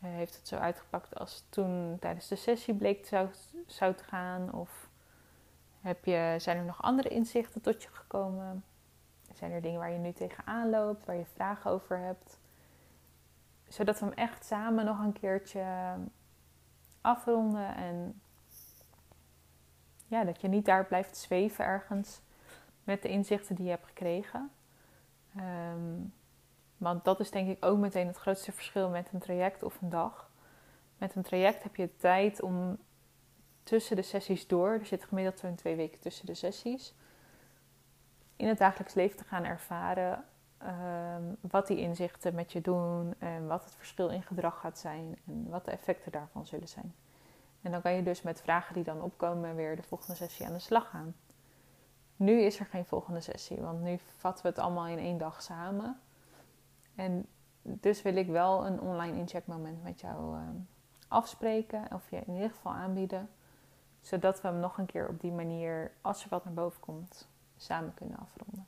Uh, 0.02 0.10
heeft 0.10 0.36
het 0.36 0.48
zo 0.48 0.56
uitgepakt 0.56 1.18
als 1.18 1.44
toen 1.48 1.96
tijdens 2.00 2.28
de 2.28 2.36
sessie 2.36 2.74
bleek 2.74 3.06
zou, 3.06 3.28
zou 3.66 3.94
te 3.94 4.04
gaan? 4.04 4.52
Of 4.52 4.88
heb 5.80 6.04
je, 6.04 6.34
zijn 6.38 6.56
er 6.56 6.64
nog 6.64 6.82
andere 6.82 7.08
inzichten 7.08 7.60
tot 7.60 7.82
je 7.82 7.88
gekomen? 7.92 8.64
Zijn 9.32 9.52
er 9.52 9.62
dingen 9.62 9.78
waar 9.78 9.92
je 9.92 9.98
nu 9.98 10.12
tegenaan 10.12 10.70
loopt, 10.70 11.06
waar 11.06 11.16
je 11.16 11.26
vragen 11.34 11.70
over 11.70 11.98
hebt? 11.98 12.38
Zodat 13.68 14.00
we 14.00 14.04
hem 14.04 14.14
echt 14.14 14.44
samen 14.44 14.84
nog 14.84 14.98
een 14.98 15.12
keertje 15.12 15.94
afronden 17.00 17.76
en 17.76 18.20
ja, 20.06 20.24
dat 20.24 20.40
je 20.40 20.48
niet 20.48 20.64
daar 20.64 20.84
blijft 20.84 21.16
zweven 21.16 21.64
ergens 21.64 22.20
met 22.84 23.02
de 23.02 23.08
inzichten 23.08 23.54
die 23.54 23.64
je 23.64 23.70
hebt 23.70 23.86
gekregen. 23.86 24.50
Um, 25.36 26.12
want 26.76 27.04
dat 27.04 27.20
is 27.20 27.30
denk 27.30 27.48
ik 27.48 27.64
ook 27.64 27.78
meteen 27.78 28.06
het 28.06 28.16
grootste 28.16 28.52
verschil 28.52 28.88
met 28.88 29.08
een 29.12 29.20
traject 29.20 29.62
of 29.62 29.80
een 29.80 29.90
dag. 29.90 30.30
Met 30.98 31.14
een 31.14 31.22
traject 31.22 31.62
heb 31.62 31.76
je 31.76 31.96
tijd 31.96 32.42
om 32.42 32.78
tussen 33.62 33.96
de 33.96 34.02
sessies 34.02 34.46
door, 34.46 34.68
er 34.68 34.86
zit 34.86 35.04
gemiddeld 35.04 35.38
zo'n 35.38 35.54
twee 35.54 35.76
weken 35.76 36.00
tussen 36.00 36.26
de 36.26 36.34
sessies, 36.34 36.94
in 38.36 38.48
het 38.48 38.58
dagelijks 38.58 38.94
leven 38.94 39.16
te 39.16 39.24
gaan 39.24 39.44
ervaren 39.44 40.24
um, 40.62 41.36
wat 41.40 41.66
die 41.66 41.78
inzichten 41.78 42.34
met 42.34 42.52
je 42.52 42.60
doen 42.60 43.14
en 43.18 43.46
wat 43.46 43.64
het 43.64 43.74
verschil 43.74 44.08
in 44.08 44.22
gedrag 44.22 44.60
gaat 44.60 44.78
zijn 44.78 45.18
en 45.26 45.48
wat 45.48 45.64
de 45.64 45.70
effecten 45.70 46.12
daarvan 46.12 46.46
zullen 46.46 46.68
zijn. 46.68 46.94
En 47.64 47.70
dan 47.70 47.82
kan 47.82 47.92
je 47.92 48.02
dus 48.02 48.22
met 48.22 48.40
vragen 48.40 48.74
die 48.74 48.84
dan 48.84 49.02
opkomen 49.02 49.54
weer 49.54 49.76
de 49.76 49.82
volgende 49.82 50.16
sessie 50.16 50.46
aan 50.46 50.52
de 50.52 50.58
slag 50.58 50.90
gaan. 50.90 51.14
Nu 52.16 52.40
is 52.40 52.60
er 52.60 52.66
geen 52.66 52.84
volgende 52.84 53.20
sessie, 53.20 53.60
want 53.60 53.80
nu 53.80 53.98
vatten 54.16 54.42
we 54.42 54.48
het 54.48 54.58
allemaal 54.58 54.86
in 54.86 54.98
één 54.98 55.18
dag 55.18 55.42
samen. 55.42 56.00
En 56.94 57.26
dus 57.62 58.02
wil 58.02 58.16
ik 58.16 58.26
wel 58.26 58.66
een 58.66 58.80
online 58.80 59.16
incheckmoment 59.16 59.82
met 59.82 60.00
jou 60.00 60.36
uh, 60.36 60.48
afspreken, 61.08 61.92
of 61.92 62.10
je 62.10 62.16
in 62.16 62.34
ieder 62.34 62.50
geval 62.50 62.72
aanbieden, 62.72 63.30
zodat 64.00 64.40
we 64.40 64.48
hem 64.48 64.60
nog 64.60 64.78
een 64.78 64.86
keer 64.86 65.08
op 65.08 65.20
die 65.20 65.32
manier, 65.32 65.92
als 66.00 66.22
er 66.22 66.28
wat 66.28 66.44
naar 66.44 66.54
boven 66.54 66.80
komt, 66.80 67.28
samen 67.56 67.94
kunnen 67.94 68.18
afronden. 68.18 68.66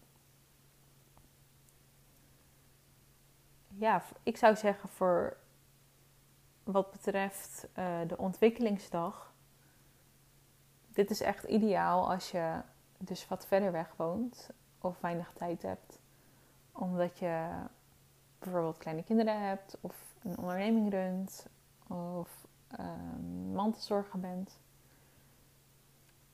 Ja, 3.69 4.03
ik 4.23 4.37
zou 4.37 4.57
zeggen 4.57 4.89
voor 4.89 5.37
wat 6.67 6.91
betreft 6.91 7.69
uh, 7.79 7.99
de 8.07 8.19
ontwikkelingsdag. 8.19 9.35
Dit 10.89 11.11
is 11.11 11.21
echt 11.21 11.45
ideaal 11.45 12.11
als 12.11 12.31
je 12.31 12.61
dus 12.99 13.29
wat 13.29 13.47
verder 13.47 13.73
weg 13.73 13.95
woont 13.97 14.51
of 14.79 15.01
weinig 15.01 15.33
tijd 15.35 15.63
hebt. 15.63 16.01
Omdat 16.73 17.19
je 17.19 17.49
bijvoorbeeld 18.39 18.79
kleine 18.79 19.03
kinderen 19.03 19.49
hebt 19.49 19.79
of 19.81 20.15
een 20.23 20.39
onderneming 20.39 20.91
runt 20.91 21.47
of 21.89 22.47
um, 22.81 23.53
mantelzorger 23.53 24.21
bent. 24.21 24.61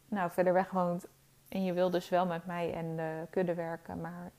Nou, 0.08 0.30
verder 0.30 0.52
weg 0.52 0.70
woont 0.70 1.06
en 1.48 1.64
je 1.64 1.72
wil 1.72 1.90
dus 1.90 2.08
wel 2.08 2.26
met 2.26 2.46
mij 2.46 2.74
en 2.74 2.96
de 2.96 3.26
kudde 3.30 3.54
werken, 3.54 4.00
maar 4.00 4.32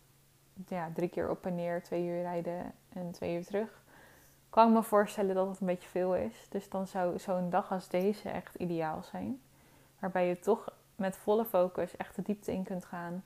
ja, 0.67 0.89
drie 0.93 1.09
keer 1.09 1.29
op 1.29 1.45
en 1.45 1.55
neer, 1.55 1.83
twee 1.83 2.05
uur 2.05 2.21
rijden 2.21 2.73
en 2.89 3.11
twee 3.11 3.35
uur 3.35 3.45
terug 3.45 3.82
kan 4.53 4.67
ik 4.67 4.73
me 4.73 4.83
voorstellen 4.83 5.35
dat 5.35 5.47
het 5.47 5.59
een 5.59 5.67
beetje 5.67 5.89
veel 5.89 6.15
is. 6.15 6.45
Dus 6.49 6.69
dan 6.69 6.87
zou 6.87 7.19
zo'n 7.19 7.49
dag 7.49 7.71
als 7.71 7.87
deze 7.89 8.29
echt 8.29 8.55
ideaal 8.55 9.03
zijn. 9.03 9.41
Waarbij 9.99 10.27
je 10.27 10.39
toch 10.39 10.73
met 10.95 11.17
volle 11.17 11.45
focus 11.45 11.97
echt 11.97 12.15
de 12.15 12.21
diepte 12.21 12.51
in 12.51 12.63
kunt 12.63 12.85
gaan. 12.85 13.23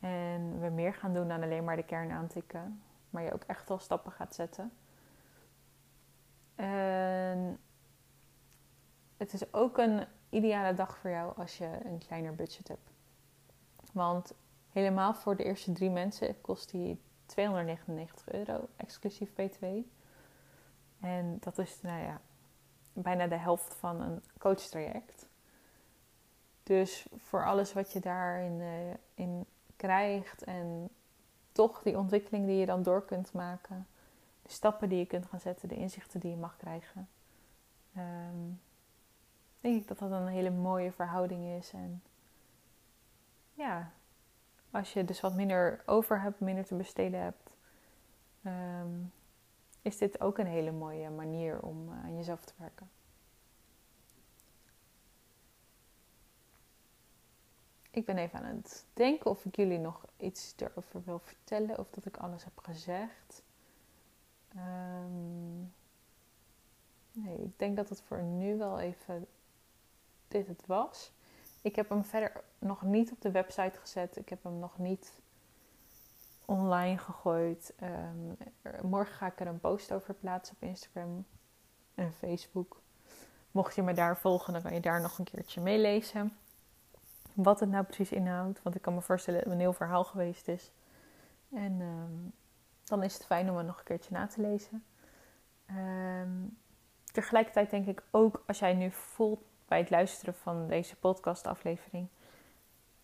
En 0.00 0.60
we 0.60 0.68
meer 0.68 0.94
gaan 0.94 1.14
doen 1.14 1.28
dan 1.28 1.42
alleen 1.42 1.64
maar 1.64 1.76
de 1.76 1.82
kern 1.82 2.10
aantikken. 2.10 2.82
Maar 3.10 3.22
je 3.22 3.32
ook 3.32 3.42
echt 3.46 3.68
wel 3.68 3.78
stappen 3.78 4.12
gaat 4.12 4.34
zetten. 4.34 4.72
En 6.54 7.58
het 9.16 9.32
is 9.32 9.52
ook 9.52 9.78
een 9.78 10.06
ideale 10.28 10.74
dag 10.74 10.98
voor 10.98 11.10
jou 11.10 11.32
als 11.36 11.58
je 11.58 11.78
een 11.84 11.98
kleiner 11.98 12.34
budget 12.34 12.68
hebt. 12.68 12.90
Want 13.92 14.34
helemaal 14.72 15.14
voor 15.14 15.36
de 15.36 15.44
eerste 15.44 15.72
drie 15.72 15.90
mensen 15.90 16.40
kost 16.40 16.70
die 16.70 17.00
299 17.26 18.32
euro, 18.32 18.68
exclusief 18.76 19.32
BTW. 19.34 19.64
En 21.00 21.36
dat 21.40 21.58
is 21.58 21.80
nou 21.82 22.02
ja, 22.02 22.20
bijna 22.92 23.26
de 23.26 23.36
helft 23.36 23.74
van 23.74 24.00
een 24.00 24.22
coachtraject. 24.38 25.28
Dus 26.62 27.06
voor 27.16 27.46
alles 27.46 27.72
wat 27.72 27.92
je 27.92 28.00
daarin 28.00 28.60
uh, 28.60 28.94
in 29.14 29.46
krijgt 29.76 30.44
en 30.44 30.88
toch 31.52 31.82
die 31.82 31.98
ontwikkeling 31.98 32.46
die 32.46 32.56
je 32.56 32.66
dan 32.66 32.82
door 32.82 33.04
kunt 33.04 33.32
maken, 33.32 33.86
de 34.42 34.52
stappen 34.52 34.88
die 34.88 34.98
je 34.98 35.06
kunt 35.06 35.26
gaan 35.26 35.40
zetten, 35.40 35.68
de 35.68 35.76
inzichten 35.76 36.20
die 36.20 36.30
je 36.30 36.36
mag 36.36 36.56
krijgen, 36.56 37.08
um, 37.96 38.60
denk 39.60 39.80
ik 39.80 39.88
dat 39.88 39.98
dat 39.98 40.10
een 40.10 40.26
hele 40.26 40.50
mooie 40.50 40.92
verhouding 40.92 41.44
is. 41.44 41.72
En 41.72 42.02
ja, 43.54 43.90
als 44.70 44.92
je 44.92 45.04
dus 45.04 45.20
wat 45.20 45.34
minder 45.34 45.82
over 45.86 46.20
hebt, 46.20 46.40
minder 46.40 46.64
te 46.64 46.74
besteden 46.74 47.20
hebt, 47.20 47.50
um, 48.42 49.12
is 49.90 49.98
dit 49.98 50.20
ook 50.20 50.38
een 50.38 50.46
hele 50.46 50.72
mooie 50.72 51.10
manier 51.10 51.62
om 51.62 51.88
eh, 51.88 52.04
aan 52.04 52.16
jezelf 52.16 52.44
te 52.44 52.52
werken. 52.56 52.90
Ik 57.90 58.06
ben 58.06 58.18
even 58.18 58.38
aan 58.38 58.56
het 58.56 58.86
denken 58.92 59.30
of 59.30 59.44
ik 59.44 59.56
jullie 59.56 59.78
nog 59.78 60.04
iets 60.16 60.54
erover 60.56 61.02
wil 61.04 61.18
vertellen 61.18 61.78
of 61.78 61.90
dat 61.90 62.04
ik 62.04 62.16
alles 62.16 62.44
heb 62.44 62.58
gezegd. 62.58 63.42
Um, 64.56 65.72
nee, 67.12 67.38
ik 67.38 67.58
denk 67.58 67.76
dat 67.76 67.88
het 67.88 68.00
voor 68.00 68.22
nu 68.22 68.56
wel 68.56 68.78
even 68.78 69.26
dit 70.28 70.46
het 70.46 70.66
was. 70.66 71.12
Ik 71.62 71.76
heb 71.76 71.88
hem 71.88 72.04
verder 72.04 72.44
nog 72.58 72.82
niet 72.82 73.12
op 73.12 73.20
de 73.20 73.30
website 73.30 73.78
gezet. 73.78 74.16
Ik 74.16 74.28
heb 74.28 74.42
hem 74.42 74.58
nog 74.58 74.78
niet 74.78 75.20
online 76.50 76.98
gegooid. 76.98 77.74
Ehm, 77.76 78.88
morgen 78.88 79.14
ga 79.14 79.26
ik 79.26 79.40
er 79.40 79.46
een 79.46 79.60
post 79.60 79.92
over 79.92 80.14
plaatsen 80.14 80.56
op 80.56 80.68
Instagram 80.68 81.24
en 81.94 82.12
Facebook. 82.12 82.80
Mocht 83.50 83.74
je 83.74 83.82
me 83.82 83.92
daar 83.92 84.16
volgen, 84.16 84.52
dan 84.52 84.62
kan 84.62 84.74
je 84.74 84.80
daar 84.80 85.00
nog 85.00 85.18
een 85.18 85.24
keertje 85.24 85.60
meelezen. 85.60 86.36
Wat 87.32 87.60
het 87.60 87.68
nou 87.68 87.84
precies 87.84 88.12
inhoudt. 88.12 88.62
Want 88.62 88.74
ik 88.74 88.82
kan 88.82 88.94
me 88.94 89.00
voorstellen 89.00 89.38
dat 89.38 89.48
het 89.48 89.58
een 89.58 89.64
heel 89.64 89.72
verhaal 89.72 90.04
geweest 90.04 90.48
is. 90.48 90.70
En 91.52 91.80
ehm, 91.80 92.30
dan 92.84 93.02
is 93.02 93.14
het 93.14 93.24
fijn 93.24 93.50
om 93.50 93.56
het 93.56 93.66
nog 93.66 93.78
een 93.78 93.84
keertje 93.84 94.12
na 94.12 94.26
te 94.26 94.40
lezen. 94.40 94.84
Ehm, 95.66 96.30
tegelijkertijd 97.12 97.70
denk 97.70 97.86
ik 97.86 98.02
ook 98.10 98.42
als 98.46 98.58
jij 98.58 98.74
nu 98.74 98.90
voelt 98.90 99.40
bij 99.68 99.78
het 99.78 99.90
luisteren 99.90 100.34
van 100.34 100.66
deze 100.66 100.96
podcastaflevering. 100.96 102.08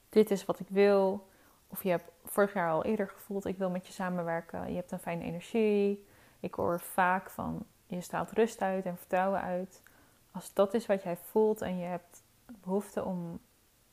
Dit 0.09 0.31
is 0.31 0.45
wat 0.45 0.61
ik 0.61 0.69
wil. 0.69 1.29
Of 1.69 1.83
je 1.83 1.91
hebt 1.91 2.11
vorig 2.25 2.53
jaar 2.53 2.71
al 2.71 2.85
eerder 2.85 3.09
gevoeld, 3.09 3.45
ik 3.45 3.59
wil 3.59 3.71
met 3.71 3.87
je 3.87 3.93
samenwerken. 3.93 4.69
Je 4.69 4.77
hebt 4.77 4.93
een 4.93 4.99
fijne 4.99 5.25
energie. 5.25 6.07
Ik 6.41 6.55
hoor 6.55 6.81
vaak 6.81 7.31
van 7.31 7.67
je 7.87 8.01
straalt 8.01 8.31
rust 8.31 8.63
uit 8.63 8.85
en 8.85 8.97
vertrouwen 8.97 9.41
uit. 9.41 9.83
Als 10.31 10.53
dat 10.53 10.75
is 10.75 10.87
wat 10.87 11.03
jij 11.03 11.17
voelt 11.17 11.63
en 11.63 11.79
je 11.79 11.87
hebt 11.87 12.23
behoefte 12.47 13.05
om 13.05 13.41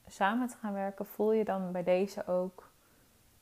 samen 0.07 0.47
te 0.47 0.57
gaan 0.57 0.73
werken, 0.73 1.05
voel 1.05 1.31
je 1.31 1.43
dan 1.43 1.71
bij 1.71 1.83
deze 1.83 2.27
ook 2.27 2.71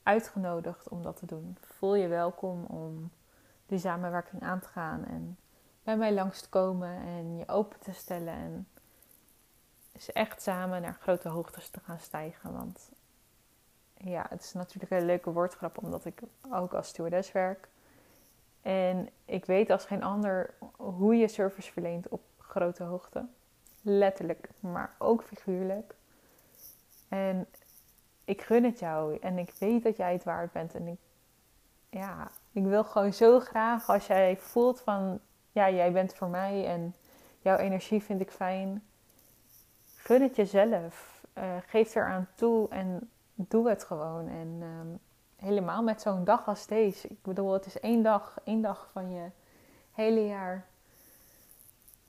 uitgenodigd 0.03 0.89
om 0.89 1.03
dat 1.03 1.17
te 1.17 1.25
doen. 1.25 1.57
Voel 1.61 1.95
je 1.95 2.07
welkom 2.07 2.65
om 2.65 3.11
die 3.65 3.79
samenwerking 3.79 4.41
aan 4.41 4.59
te 4.59 4.67
gaan 4.67 5.05
en 5.05 5.37
bij 5.83 5.97
mij 5.97 6.13
langs 6.13 6.41
te 6.41 6.49
komen 6.49 6.89
en 6.89 7.37
je 7.37 7.47
open 7.47 7.79
te 7.79 7.93
stellen 7.93 8.33
en 8.33 8.67
is 9.91 10.11
echt 10.11 10.41
samen 10.41 10.81
naar 10.81 10.97
grote 11.01 11.29
hoogtes 11.29 11.69
te 11.69 11.79
gaan 11.79 11.99
stijgen. 11.99 12.53
Want 12.53 12.89
ja, 14.03 14.25
het 14.29 14.41
is 14.41 14.53
natuurlijk 14.53 14.91
een 14.91 15.05
leuke 15.05 15.31
woordgrap 15.31 15.77
omdat 15.77 16.05
ik 16.05 16.21
ook 16.51 16.73
als 16.73 16.87
stewardess 16.87 17.31
werk. 17.31 17.67
En 18.61 19.09
ik 19.25 19.45
weet 19.45 19.69
als 19.69 19.85
geen 19.85 20.03
ander 20.03 20.53
hoe 20.75 21.15
je 21.15 21.27
service 21.27 21.71
verleent 21.71 22.07
op 22.09 22.21
grote 22.37 22.83
hoogte. 22.83 23.25
Letterlijk, 23.81 24.49
maar 24.59 24.95
ook 24.97 25.23
figuurlijk. 25.23 25.95
En 27.07 27.47
ik 28.25 28.41
gun 28.41 28.63
het 28.63 28.79
jou 28.79 29.17
en 29.17 29.37
ik 29.37 29.53
weet 29.59 29.83
dat 29.83 29.97
jij 29.97 30.13
het 30.13 30.23
waard 30.23 30.51
bent. 30.51 30.75
En 30.75 30.87
ik, 30.87 30.99
ja, 31.89 32.31
ik 32.51 32.63
wil 32.63 32.83
gewoon 32.83 33.13
zo 33.13 33.39
graag 33.39 33.89
als 33.89 34.07
jij 34.07 34.37
voelt 34.37 34.81
van, 34.81 35.19
ja, 35.51 35.69
jij 35.69 35.91
bent 35.91 36.13
voor 36.13 36.27
mij 36.27 36.65
en 36.67 36.95
jouw 37.41 37.57
energie 37.57 38.03
vind 38.03 38.21
ik 38.21 38.31
fijn. 38.31 38.83
Gun 39.95 40.21
het 40.21 40.35
jezelf. 40.35 41.19
Uh, 41.37 41.43
geef 41.67 41.95
eraan 41.95 42.27
toe 42.35 42.69
en 42.69 43.09
doe 43.49 43.69
het 43.69 43.83
gewoon. 43.83 44.27
En 44.27 44.57
ehm, 44.61 44.87
helemaal 45.35 45.83
met 45.83 46.01
zo'n 46.01 46.23
dag 46.23 46.47
als 46.47 46.67
deze. 46.67 47.07
Ik 47.07 47.21
bedoel, 47.21 47.53
het 47.53 47.65
is 47.65 47.79
één 47.79 48.03
dag, 48.03 48.39
één 48.43 48.61
dag 48.61 48.89
van 48.91 49.11
je 49.11 49.29
hele 49.91 50.25
jaar. 50.25 50.65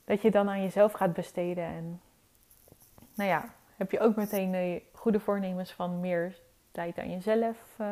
Dat 0.05 0.21
je 0.21 0.31
dan 0.31 0.49
aan 0.49 0.61
jezelf 0.61 0.91
gaat 0.91 1.13
besteden. 1.13 1.63
En 1.63 2.01
nou 3.13 3.29
ja, 3.29 3.53
heb 3.75 3.91
je 3.91 3.99
ook 3.99 4.15
meteen 4.15 4.51
de 4.51 4.81
goede 4.91 5.19
voornemens 5.19 5.71
van 5.71 5.99
meer 5.99 6.39
tijd 6.71 6.97
aan 6.97 7.11
jezelf. 7.11 7.75
Uh, 7.81 7.87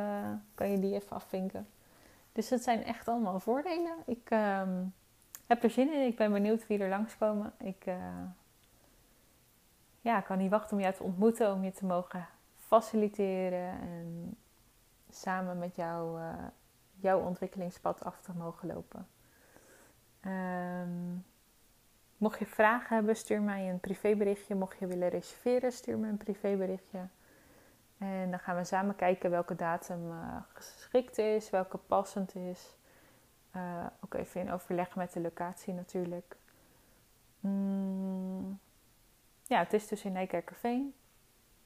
kan 0.56 0.72
je 0.72 0.80
die 0.80 0.94
even 0.94 1.16
afvinken. 1.16 1.68
Dus 2.32 2.50
het 2.50 2.64
zijn 2.64 2.84
echt 2.84 3.08
allemaal 3.08 3.40
voordelen. 3.40 3.96
Ik 4.06 4.30
ehm, 4.30 4.84
heb 5.48 5.64
er 5.64 5.70
zin 5.70 5.94
in. 5.94 6.08
Ik 6.08 6.16
ben 6.16 6.32
benieuwd 6.32 6.68
wie 6.68 6.80
er 6.80 6.90
langskomen. 6.90 7.54
Ik 7.58 7.86
uh, 7.86 7.96
ja, 10.02 10.22
kan 10.22 10.38
niet 10.38 10.50
wachten 10.50 10.78
om 10.78 10.84
je 10.84 10.94
te 10.94 11.04
ontmoeten. 11.04 11.54
Om 11.54 11.64
je 11.64 11.72
te 11.72 11.86
mogen 11.86 12.28
faciliteren. 12.72 13.80
En 13.82 14.38
samen 15.10 15.58
met 15.58 15.76
jou 15.76 16.20
uh, 16.20 16.34
jouw 17.00 17.20
ontwikkelingspad 17.20 18.04
af 18.04 18.22
te 18.22 18.32
mogen 18.38 18.68
lopen. 18.68 19.08
Um, 20.26 21.26
mocht 22.18 22.40
je 22.40 22.46
vragen 22.46 22.96
hebben, 22.96 23.16
stuur 23.16 23.42
mij 23.42 23.70
een 23.70 23.80
privéberichtje. 23.80 24.56
Mocht 24.56 24.80
je 24.80 24.88
willen 24.88 25.10
reserveren, 25.10 25.72
stuur 25.72 25.98
me 25.98 26.08
een 26.08 26.18
privéberichtje. 26.18 27.08
En 27.98 28.30
dan 28.30 28.40
gaan 28.40 28.56
we 28.56 28.64
samen 28.64 28.96
kijken 28.96 29.30
welke 29.30 29.56
datum 29.56 30.12
uh, 30.12 30.36
geschikt 30.54 31.18
is, 31.18 31.50
welke 31.50 31.78
passend 31.78 32.36
is. 32.36 32.76
Uh, 33.56 33.86
ook 34.00 34.14
even 34.14 34.42
in 34.42 34.52
overleg 34.52 34.96
met 34.96 35.14
de 35.14 35.20
locatie 35.20 35.74
natuurlijk. 35.74 36.38
Mm, 37.40 38.60
ja, 39.44 39.60
het 39.60 39.74
is 39.74 39.88
dus 39.88 40.04
in 40.04 40.12
Nijkerkerveen. 40.12 40.94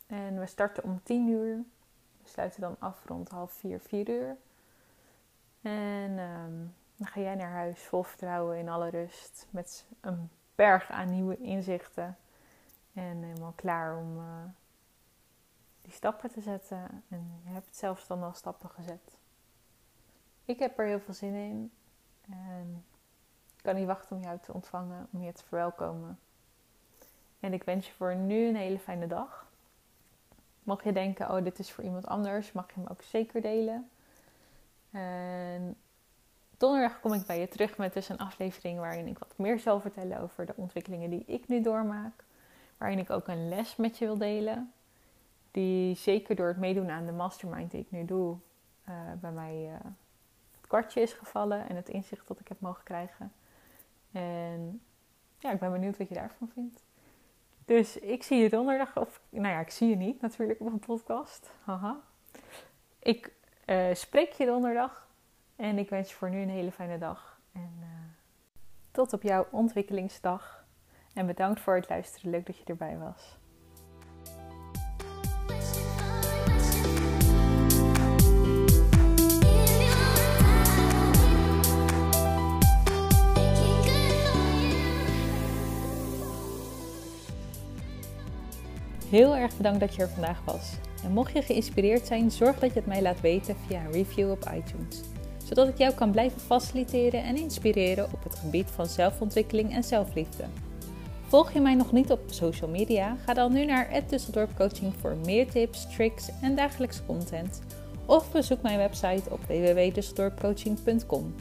En 0.07 0.39
we 0.39 0.45
starten 0.45 0.83
om 0.83 1.03
10 1.03 1.27
uur. 1.27 1.55
We 2.21 2.29
sluiten 2.29 2.61
dan 2.61 2.75
af 2.79 3.05
rond 3.05 3.29
half 3.29 3.51
4, 3.51 3.79
4 3.79 4.09
uur. 4.09 4.37
En 5.61 6.19
um, 6.19 6.73
dan 6.95 7.07
ga 7.07 7.19
jij 7.19 7.35
naar 7.35 7.51
huis 7.51 7.83
vol 7.83 8.03
vertrouwen 8.03 8.57
in 8.57 8.69
alle 8.69 8.89
rust. 8.89 9.47
Met 9.49 9.85
een 10.01 10.29
berg 10.55 10.89
aan 10.89 11.09
nieuwe 11.09 11.37
inzichten. 11.37 12.17
En 12.93 13.23
helemaal 13.23 13.53
klaar 13.55 13.97
om 13.97 14.17
uh, 14.17 14.43
die 15.81 15.91
stappen 15.91 16.31
te 16.31 16.41
zetten. 16.41 17.03
En 17.09 17.41
je 17.43 17.49
hebt 17.49 17.75
zelfs 17.75 18.07
dan 18.07 18.23
al 18.23 18.33
stappen 18.33 18.69
gezet. 18.69 19.17
Ik 20.45 20.59
heb 20.59 20.79
er 20.79 20.85
heel 20.85 20.99
veel 20.99 21.13
zin 21.13 21.33
in. 21.33 21.71
En 22.29 22.85
ik 23.55 23.63
kan 23.63 23.75
niet 23.75 23.85
wachten 23.85 24.15
om 24.15 24.21
jou 24.21 24.39
te 24.39 24.53
ontvangen, 24.53 25.07
om 25.11 25.23
je 25.23 25.31
te 25.31 25.43
verwelkomen. 25.43 26.19
En 27.39 27.53
ik 27.53 27.63
wens 27.63 27.87
je 27.87 27.93
voor 27.93 28.15
nu 28.15 28.47
een 28.47 28.55
hele 28.55 28.79
fijne 28.79 29.07
dag. 29.07 29.44
Mocht 30.65 30.83
je 30.83 30.91
denken, 30.91 31.31
oh 31.31 31.43
dit 31.43 31.59
is 31.59 31.71
voor 31.71 31.83
iemand 31.83 32.07
anders, 32.07 32.51
mag 32.51 32.67
je 32.67 32.79
hem 32.79 32.89
ook 32.89 33.01
zeker 33.01 33.41
delen. 33.41 33.89
En 34.91 35.75
donderdag 36.57 36.99
kom 36.99 37.13
ik 37.13 37.25
bij 37.25 37.39
je 37.39 37.47
terug 37.47 37.77
met 37.77 37.93
dus 37.93 38.09
een 38.09 38.17
aflevering 38.17 38.79
waarin 38.79 39.07
ik 39.07 39.17
wat 39.17 39.33
meer 39.35 39.59
zal 39.59 39.79
vertellen 39.79 40.19
over 40.21 40.45
de 40.45 40.53
ontwikkelingen 40.55 41.09
die 41.09 41.23
ik 41.25 41.47
nu 41.47 41.61
doormaak. 41.61 42.23
Waarin 42.77 42.99
ik 42.99 43.09
ook 43.09 43.27
een 43.27 43.49
les 43.49 43.75
met 43.75 43.97
je 43.97 44.05
wil 44.05 44.17
delen. 44.17 44.73
Die 45.51 45.95
zeker 45.95 46.35
door 46.35 46.47
het 46.47 46.57
meedoen 46.57 46.89
aan 46.89 47.05
de 47.05 47.11
mastermind 47.11 47.71
die 47.71 47.81
ik 47.81 47.91
nu 47.91 48.05
doe, 48.05 48.37
uh, 48.89 48.95
bij 49.21 49.31
mij 49.31 49.65
uh, 49.67 49.73
het 50.51 50.67
kwartje 50.67 51.01
is 51.01 51.13
gevallen 51.13 51.69
en 51.69 51.75
het 51.75 51.89
inzicht 51.89 52.27
dat 52.27 52.39
ik 52.39 52.47
heb 52.47 52.59
mogen 52.59 52.83
krijgen. 52.83 53.33
En 54.11 54.81
ja, 55.39 55.51
ik 55.51 55.59
ben 55.59 55.71
benieuwd 55.71 55.97
wat 55.97 56.07
je 56.07 56.13
daarvan 56.13 56.49
vindt. 56.53 56.84
Dus 57.65 57.97
ik 57.97 58.23
zie 58.23 58.37
je 58.37 58.49
donderdag, 58.49 58.97
of 58.97 59.21
nou 59.29 59.47
ja, 59.47 59.59
ik 59.59 59.69
zie 59.69 59.89
je 59.89 59.95
niet 59.95 60.21
natuurlijk 60.21 60.59
op 60.59 60.67
een 60.67 60.79
podcast. 60.79 61.51
Haha. 61.63 61.99
Ik 62.99 63.33
uh, 63.65 63.93
spreek 63.93 64.31
je 64.31 64.45
donderdag 64.45 65.09
en 65.55 65.77
ik 65.77 65.89
wens 65.89 66.09
je 66.09 66.15
voor 66.15 66.29
nu 66.29 66.41
een 66.41 66.49
hele 66.49 66.71
fijne 66.71 66.97
dag. 66.97 67.39
En 67.51 67.77
uh, 67.79 67.85
tot 68.91 69.13
op 69.13 69.21
jouw 69.21 69.47
ontwikkelingsdag. 69.51 70.65
En 71.13 71.25
bedankt 71.25 71.59
voor 71.59 71.75
het 71.75 71.89
luisteren. 71.89 72.31
Leuk 72.31 72.45
dat 72.45 72.57
je 72.57 72.63
erbij 72.63 72.97
was. 72.97 73.37
Heel 89.15 89.35
erg 89.35 89.57
bedankt 89.57 89.79
dat 89.79 89.95
je 89.95 90.01
er 90.01 90.09
vandaag 90.09 90.41
was. 90.45 90.71
En 91.03 91.11
mocht 91.11 91.33
je 91.33 91.41
geïnspireerd 91.41 92.07
zijn, 92.07 92.31
zorg 92.31 92.59
dat 92.59 92.73
je 92.73 92.79
het 92.79 92.87
mij 92.87 93.01
laat 93.01 93.21
weten 93.21 93.55
via 93.67 93.79
een 93.79 93.91
review 93.91 94.31
op 94.31 94.49
iTunes. 94.55 95.01
Zodat 95.45 95.67
ik 95.67 95.77
jou 95.77 95.93
kan 95.93 96.11
blijven 96.11 96.41
faciliteren 96.41 97.23
en 97.23 97.35
inspireren 97.35 98.05
op 98.05 98.23
het 98.23 98.35
gebied 98.35 98.71
van 98.71 98.85
zelfontwikkeling 98.85 99.73
en 99.73 99.83
zelfliefde. 99.83 100.43
Volg 101.27 101.53
je 101.53 101.59
mij 101.59 101.73
nog 101.73 101.91
niet 101.91 102.11
op 102.11 102.19
social 102.25 102.69
media? 102.69 103.17
Ga 103.25 103.33
dan 103.33 103.53
nu 103.53 103.65
naar 103.65 104.03
Dusseldorp 104.07 104.55
Coaching 104.57 104.93
voor 104.99 105.15
meer 105.25 105.51
tips, 105.51 105.87
tricks 105.95 106.29
en 106.41 106.55
dagelijkse 106.55 107.05
content. 107.05 107.61
Of 108.05 108.31
bezoek 108.31 108.61
mijn 108.61 108.77
website 108.77 109.29
op 109.29 109.39
www.dusseldorpcoaching.com. 109.47 111.35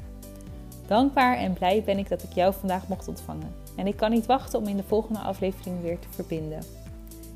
Dankbaar 0.86 1.36
en 1.36 1.52
blij 1.52 1.82
ben 1.84 1.98
ik 1.98 2.08
dat 2.08 2.22
ik 2.22 2.32
jou 2.32 2.54
vandaag 2.58 2.88
mocht 2.88 3.08
ontvangen. 3.08 3.54
En 3.76 3.86
ik 3.86 3.96
kan 3.96 4.10
niet 4.10 4.26
wachten 4.26 4.58
om 4.58 4.66
in 4.68 4.76
de 4.76 4.82
volgende 4.82 5.20
aflevering 5.20 5.82
weer 5.82 5.98
te 5.98 6.08
verbinden. 6.10 6.83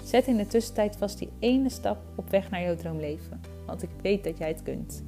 Zet 0.09 0.27
in 0.27 0.37
de 0.37 0.47
tussentijd 0.47 0.97
vast 0.97 1.19
die 1.19 1.29
ene 1.39 1.69
stap 1.69 1.99
op 2.17 2.31
weg 2.31 2.51
naar 2.51 2.63
jouw 2.63 2.77
droomleven, 2.77 3.41
want 3.67 3.83
ik 3.83 3.91
weet 4.03 4.25
dat 4.25 4.39
jij 4.39 4.49
het 4.49 4.63
kunt. 4.63 5.05